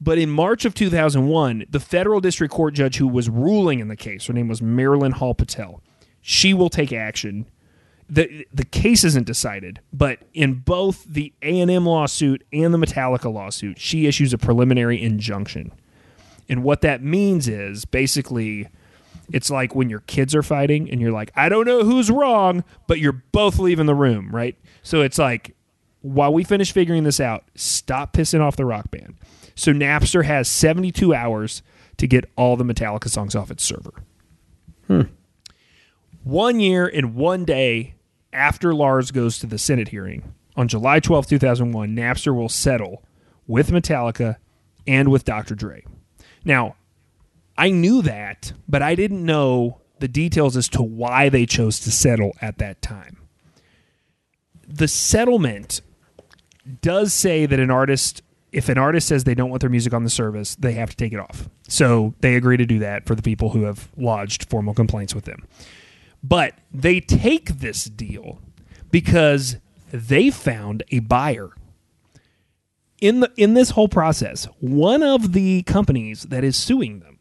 [0.00, 3.96] But in March of 2001, the federal district court judge who was ruling in the
[3.96, 5.82] case, her name was Marilyn Hall Patel,
[6.22, 7.46] she will take action
[8.10, 12.78] the the case isn't decided, but in both the A and M lawsuit and the
[12.78, 15.70] Metallica lawsuit, she issues a preliminary injunction.
[16.48, 18.66] And what that means is basically
[19.32, 22.64] it's like when your kids are fighting and you're like, I don't know who's wrong,
[22.88, 24.56] but you're both leaving the room, right?
[24.82, 25.54] So it's like
[26.02, 29.16] while we finish figuring this out, stop pissing off the rock band.
[29.54, 31.62] So Napster has 72 hours
[31.98, 33.92] to get all the Metallica songs off its server.
[34.86, 35.02] Hmm.
[36.24, 37.94] One year and one day
[38.32, 43.02] after Lars goes to the Senate hearing on July 12, 2001, Napster will settle
[43.46, 44.36] with Metallica
[44.86, 45.54] and with Dr.
[45.54, 45.84] Dre.
[46.44, 46.76] Now,
[47.56, 51.90] I knew that, but I didn't know the details as to why they chose to
[51.90, 53.18] settle at that time.
[54.66, 55.82] The settlement
[56.80, 60.04] does say that an artist, if an artist says they don't want their music on
[60.04, 61.48] the service, they have to take it off.
[61.68, 65.24] So they agree to do that for the people who have lodged formal complaints with
[65.24, 65.46] them.
[66.22, 68.40] But they take this deal
[68.90, 69.56] because
[69.92, 71.50] they found a buyer.
[73.00, 77.18] In the in this whole process, one of the companies that is suing them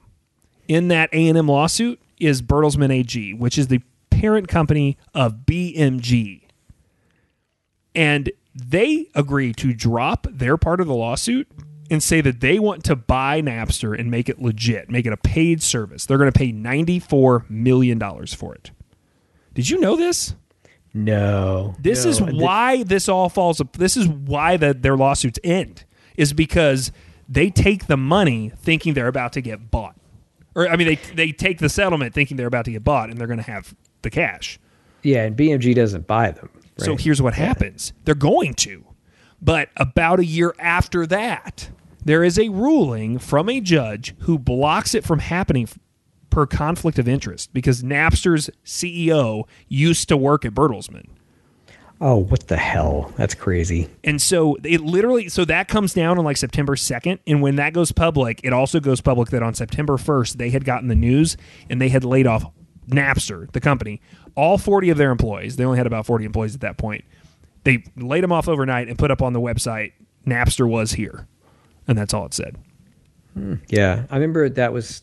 [0.68, 6.42] in that A&M lawsuit is Bertelsmann AG, which is the parent company of BMG.
[7.96, 8.32] And
[8.68, 11.48] they agree to drop their part of the lawsuit
[11.92, 15.18] and say that they want to buy Napster and make it legit, make it a
[15.18, 16.06] paid service.
[16.06, 18.72] They're going to pay $94 million for it.
[19.54, 20.36] Did you know this?
[20.94, 21.76] No.
[21.80, 22.10] This No.
[22.12, 23.62] is why this all falls.
[23.78, 25.84] This is why the, their lawsuits end.
[26.18, 26.92] Is because
[27.30, 29.96] they take the money thinking they're about to get bought,
[30.54, 33.18] or I mean, they they take the settlement thinking they're about to get bought and
[33.18, 34.60] they're going to have the cash.
[35.02, 36.50] Yeah, and BMG doesn't buy them.
[36.80, 38.86] So here's what happens: they're going to,
[39.42, 41.70] but about a year after that,
[42.04, 45.68] there is a ruling from a judge who blocks it from happening
[46.30, 51.08] per conflict of interest because Napster's CEO used to work at Bertelsmann.
[52.02, 53.14] Oh, what the hell?
[53.18, 53.90] That's crazy.
[54.06, 57.20] And so it literally, so that comes down on like September 2nd.
[57.28, 60.64] And when that goes public, it also goes public that on September 1st, they had
[60.64, 61.36] gotten the news
[61.70, 62.46] and they had laid off
[62.90, 64.02] Napster, the company,
[64.36, 65.56] all 40 of their employees.
[65.56, 67.06] They only had about 40 employees at that point.
[67.64, 69.94] They laid them off overnight and put up on the website,
[70.26, 71.28] Napster was here.
[71.88, 72.58] And that's all it said.
[73.34, 75.02] Hmm, yeah, I remember that was.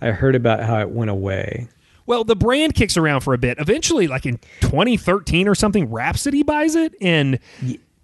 [0.00, 1.68] I heard about how it went away.
[2.04, 3.58] Well, the brand kicks around for a bit.
[3.58, 6.94] Eventually, like in 2013 or something, Rhapsody buys it.
[7.00, 7.38] And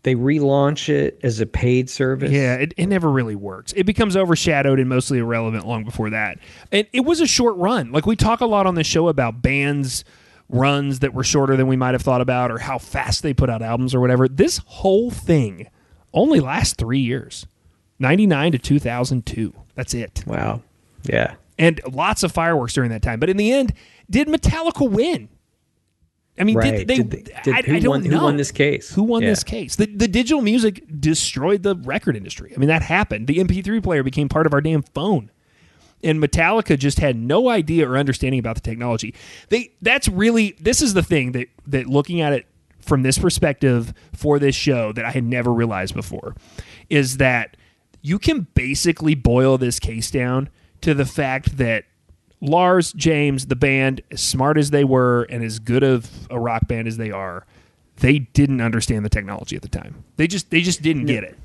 [0.02, 2.30] They relaunch it as a paid service.
[2.32, 3.72] Yeah, it, it never really works.
[3.76, 6.38] It becomes overshadowed and mostly irrelevant long before that.
[6.72, 7.92] And it was a short run.
[7.92, 10.04] Like we talk a lot on the show about bands
[10.48, 13.48] runs that were shorter than we might have thought about or how fast they put
[13.48, 14.28] out albums or whatever.
[14.28, 15.68] This whole thing
[16.12, 17.46] only lasts 3 years.
[18.00, 19.54] 99 to 2002.
[19.76, 20.24] That's it.
[20.26, 20.62] Wow.
[21.04, 21.34] Yeah.
[21.58, 23.20] And lots of fireworks during that time.
[23.20, 23.72] But in the end,
[24.10, 25.28] did Metallica win?
[26.38, 26.78] I mean, Right.
[26.78, 26.96] did they?
[26.96, 28.90] Did they- did- I, who I don't won- who won this case?
[28.94, 29.28] Who won Yeah.
[29.30, 29.76] this case?
[29.76, 32.52] The the digital music destroyed the record industry.
[32.56, 33.26] I mean, that happened.
[33.26, 35.30] The MP3 player became part of our damn phone,
[36.02, 39.14] and Metallica just had no idea or understanding about the technology.
[39.50, 42.46] They that's really this is the thing that that looking at it
[42.80, 46.34] from this perspective for this show that I had never realized before
[46.90, 47.56] is that
[48.00, 50.48] you can basically boil this case down
[50.80, 51.84] to the fact that
[52.42, 56.66] Lars, James, the band, as smart as they were and as good of a rock
[56.66, 57.46] band as they are,
[57.96, 60.04] they didn't understand the technology at the time.
[60.16, 61.38] They just they just didn't get it.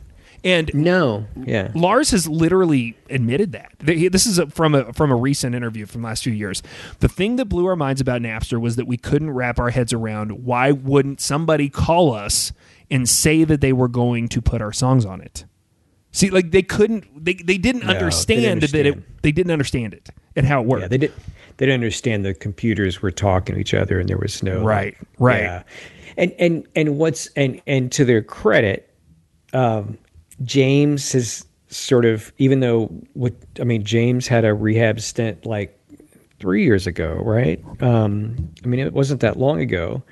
[0.43, 1.25] And No.
[1.35, 1.71] Yeah.
[1.75, 3.73] Lars has literally admitted that.
[3.79, 6.63] This is a, from a from a recent interview from last few years.
[6.99, 9.93] The thing that blew our minds about Napster was that we couldn't wrap our heads
[9.93, 12.53] around why wouldn't somebody call us
[12.89, 15.45] and say that they were going to put our songs on it.
[16.11, 19.21] See, like they couldn't, they, they didn't No, they understand didn't that it.
[19.21, 20.83] They didn't understand it and how it worked.
[20.83, 21.13] Yeah, they did.
[21.57, 24.95] They didn't understand the computers were talking to each other, and there was no Right,
[25.19, 25.41] right.
[25.41, 25.63] Yeah.
[26.15, 28.93] And and and what's and and to their credit,
[29.53, 29.97] um,
[30.43, 35.77] James has sort of even though what I mean, James had a rehab stint like
[36.39, 37.63] three years ago, right?
[37.81, 40.03] Um, I mean, it wasn't that long ago,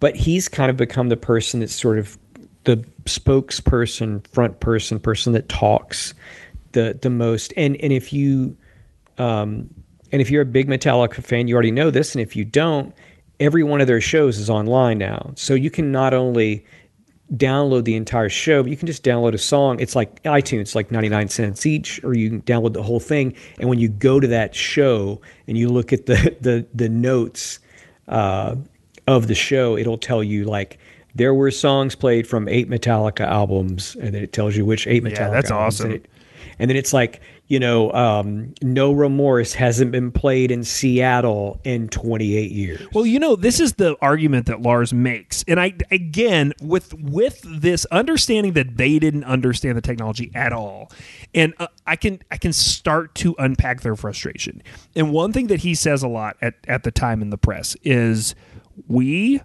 [0.00, 2.18] but he's kind of become the person that's sort of
[2.64, 6.14] the spokesperson, front person, person that talks
[6.72, 7.52] the the most.
[7.56, 8.56] And and if you
[9.18, 9.68] um,
[10.12, 12.14] and if you're a big Metallica fan, you already know this.
[12.14, 12.94] And if you don't,
[13.40, 15.32] every one of their shows is online now.
[15.36, 16.64] So you can not only
[17.34, 19.80] download the entire show, but you can just download a song.
[19.80, 23.34] It's like iTunes, like 99 cents each, or you can download the whole thing.
[23.58, 27.58] And when you go to that show and you look at the, the, the notes
[28.08, 28.56] uh,
[29.06, 30.78] of the show, it'll tell you like,
[31.14, 35.02] there were songs played from eight Metallica albums, and then it tells you which eight
[35.04, 35.80] Metallica Yeah, that's albums.
[35.80, 35.86] awesome.
[35.92, 36.10] And, it,
[36.58, 37.20] and then it's like,
[37.52, 42.88] you know, um, No Remorse hasn't been played in Seattle in 28 years.
[42.94, 47.42] Well, you know, this is the argument that Lars makes, and I again with with
[47.46, 50.90] this understanding that they didn't understand the technology at all,
[51.34, 54.62] and uh, I can I can start to unpack their frustration.
[54.96, 57.76] And one thing that he says a lot at at the time in the press
[57.82, 58.34] is
[58.88, 59.42] we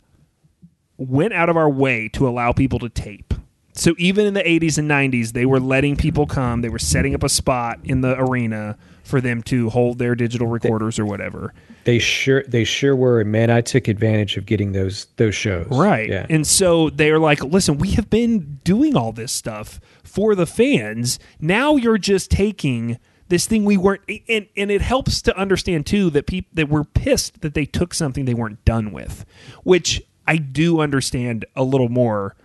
[0.95, 3.33] went out of our way to allow people to tape.
[3.77, 6.61] So even in the 80s and 90s, they were letting people come.
[6.61, 10.47] They were setting up a spot in the arena for them to hold their digital
[10.47, 11.53] recorders or whatever.
[11.85, 15.67] They sure they sure were, and man, I took advantage of getting those those shows.
[15.69, 16.09] Right.
[16.09, 16.25] Yeah.
[16.29, 21.19] And so they're like, listen, we have been doing all this stuff for the fans.
[21.39, 22.99] Now you're just taking
[23.29, 26.83] this thing we weren't and, and it helps to understand too that people that were
[26.83, 29.25] pissed that they took something they weren't done with,
[29.63, 32.35] which I do understand a little more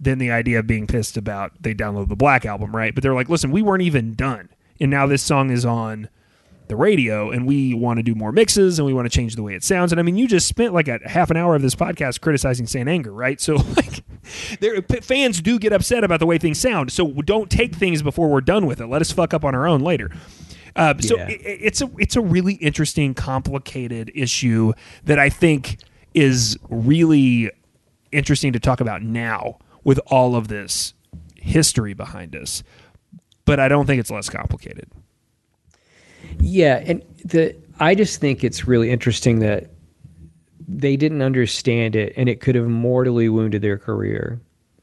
[0.00, 2.94] than the idea of being pissed about they download the Black album, right?
[2.94, 4.48] But they're like, listen, we weren't even done.
[4.80, 6.08] And now this song is on
[6.68, 9.42] the radio and we want to do more mixes and we want to change the
[9.42, 9.92] way it sounds.
[9.92, 12.66] And I mean, you just spent like a half an hour of this podcast criticizing
[12.66, 13.40] Saint Anger, right?
[13.40, 14.02] So like
[14.60, 16.92] there fans do get upset about the way things sound.
[16.92, 18.86] So don't take things before we're done with it.
[18.86, 20.10] Let us fuck up on our own later.
[20.76, 21.28] Uh, so Yeah.
[21.28, 24.72] it, it's a it's a really interesting, complicated issue
[25.04, 25.78] that I think
[26.14, 27.50] is really
[28.12, 30.94] interesting to talk about now with all of this
[31.36, 32.62] history behind us.
[33.44, 34.90] But I don't think it's less complicated.
[36.38, 39.70] Yeah, and the I just think it's really interesting that
[40.68, 44.40] they didn't understand it, and it could have mortally wounded their career,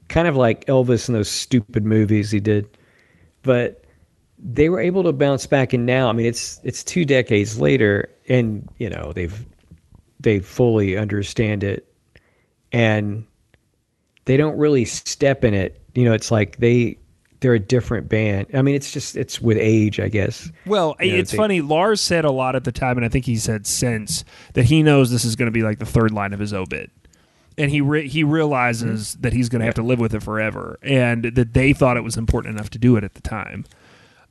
[0.10, 2.68] kind of like Elvis in those stupid movies he did.
[3.44, 3.86] But
[4.40, 8.10] they were able to bounce back, and now I mean it's it's two decades later,
[8.28, 9.46] and you know they've
[10.20, 11.88] they fully understand it,
[12.72, 13.26] and
[14.28, 15.82] they don't really step in it.
[15.96, 16.98] You know, it's like they
[17.40, 18.48] they're a different band.
[18.54, 20.52] I mean, it's just it's with age, I guess.
[20.66, 21.62] Well, You know, it's they- funny.
[21.62, 24.24] Lars said a lot at the time, and I think he said since
[24.54, 26.90] that he knows this is going to be like the third line of his obit,
[27.58, 29.22] and he re- he realizes Mm-hmm.
[29.22, 32.04] that he's going to have to live with it forever, and that they thought it
[32.04, 33.66] was important enough to do it at the time.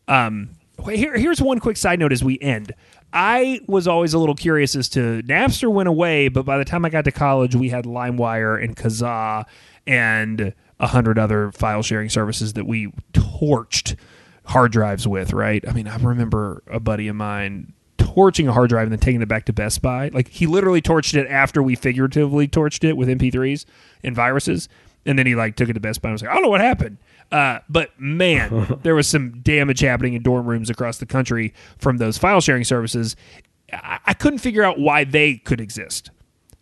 [0.08, 0.50] Um,
[0.90, 2.72] here, here's one quick side note as we end.
[3.12, 6.84] I was always a little curious as to Napster went away, but by the time
[6.84, 9.44] I got to college, we had LimeWire and Kazaa
[9.86, 13.96] and a hundred other file sharing services that we torched
[14.44, 15.32] hard drives with.
[15.32, 15.66] Right?
[15.66, 19.20] I mean, I remember a buddy of mine torching a hard drive and then taking
[19.20, 20.08] it back to Best Buy.
[20.08, 23.66] Like he literally torched it after we figuratively torched it with MP3s
[24.02, 24.68] and viruses,
[25.06, 26.48] and then he like took it to Best Buy and was like, I don't know
[26.50, 26.98] what happened.
[27.32, 31.96] Uh, but man, there was some damage happening in dorm rooms across the country from
[31.98, 33.16] those file sharing services.
[33.72, 36.10] I, I couldn't figure out why they could exist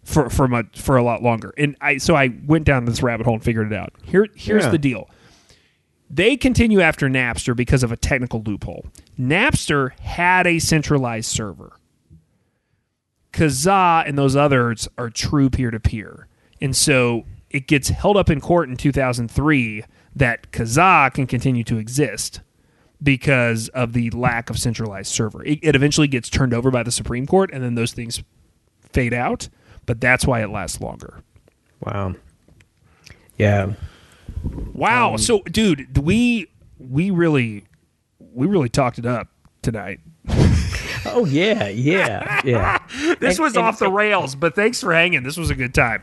[0.05, 3.25] for for much, for a lot longer, and I so I went down this rabbit
[3.25, 3.93] hole and figured it out.
[4.05, 4.71] Here here's Yeah.
[4.71, 5.11] the deal.
[6.11, 8.87] They continue after Napster because of a technical loophole.
[9.19, 11.73] Napster had a centralized server.
[13.33, 16.29] Kazaa and those others are true peer to peer.
[16.61, 17.25] And so
[17.55, 19.85] it gets held up in court in 2003
[20.17, 22.41] that Kazaa can continue to exist
[23.03, 25.45] because of the lack of centralized server.
[25.45, 28.23] It, it eventually gets turned over by the Supreme Court and then those things
[28.93, 29.49] fade out,
[29.87, 31.23] but that's why it lasts longer.
[31.85, 32.15] Wow.
[33.39, 33.73] Yeah.
[34.73, 35.13] Wow.
[35.13, 36.49] Um, so dude, we
[36.79, 37.65] we really
[38.19, 39.29] we really talked it up
[39.63, 40.01] tonight.
[41.07, 42.79] Oh yeah, yeah, yeah.
[43.21, 45.23] This And- was and- off the rails, but thanks for hanging.
[45.23, 46.03] This was a good time.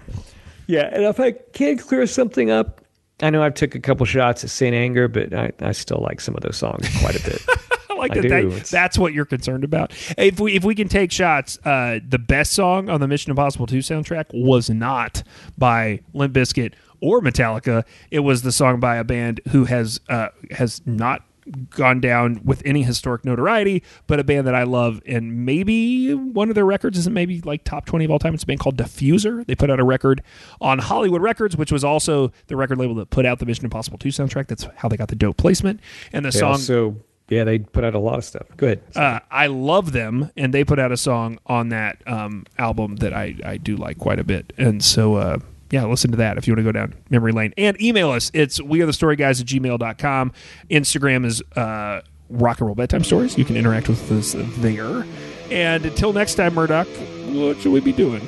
[0.71, 2.79] Yeah, and if I can clear something up,
[3.21, 6.21] I know I've took a couple shots at Saint Anger, but I, I still like
[6.21, 7.41] some of those songs quite a bit.
[7.89, 8.41] I like I that.
[8.41, 8.49] do.
[8.51, 9.91] that- that's what you're concerned about.
[10.17, 13.67] If we if we can take shots, uh, the best song on the Mission Impossible
[13.67, 15.23] 2 soundtrack was not
[15.57, 17.83] by Limp Bizkit or Metallica.
[18.09, 21.23] It was the song by a band who has uh, has not
[21.69, 26.49] gone down with any historic notoriety, but a band that I love, and maybe one
[26.49, 28.33] of their records isn't maybe like top twenty of all time.
[28.33, 29.45] It's a band called Diffuser.
[29.45, 30.21] They put out a record
[30.59, 33.97] on Hollywood Records, which was also the record label that put out the Mission Impossible
[33.97, 34.47] 2 soundtrack.
[34.47, 35.79] That's how they got the dope placement.
[36.13, 36.95] And the They song also,
[37.29, 38.47] yeah, they put out a lot of stuff.
[38.57, 38.81] Good.
[38.95, 43.13] uh, I love them, and they put out a song on that um, album that
[43.13, 44.51] I, I do like quite a bit.
[44.57, 45.37] And so, uh,
[45.71, 47.53] yeah, listen to that if you want to go down memory lane.
[47.57, 48.29] And email us.
[48.33, 50.33] It's we are the story guys at gmail.com.
[50.69, 53.37] Instagram is uh, rock and roll bedtime stories.
[53.37, 55.05] You can interact with us there.
[55.49, 56.87] And until next time, Murdoch,
[57.29, 58.21] what should we be doing?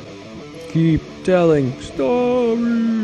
[0.70, 3.04] Keep telling stories.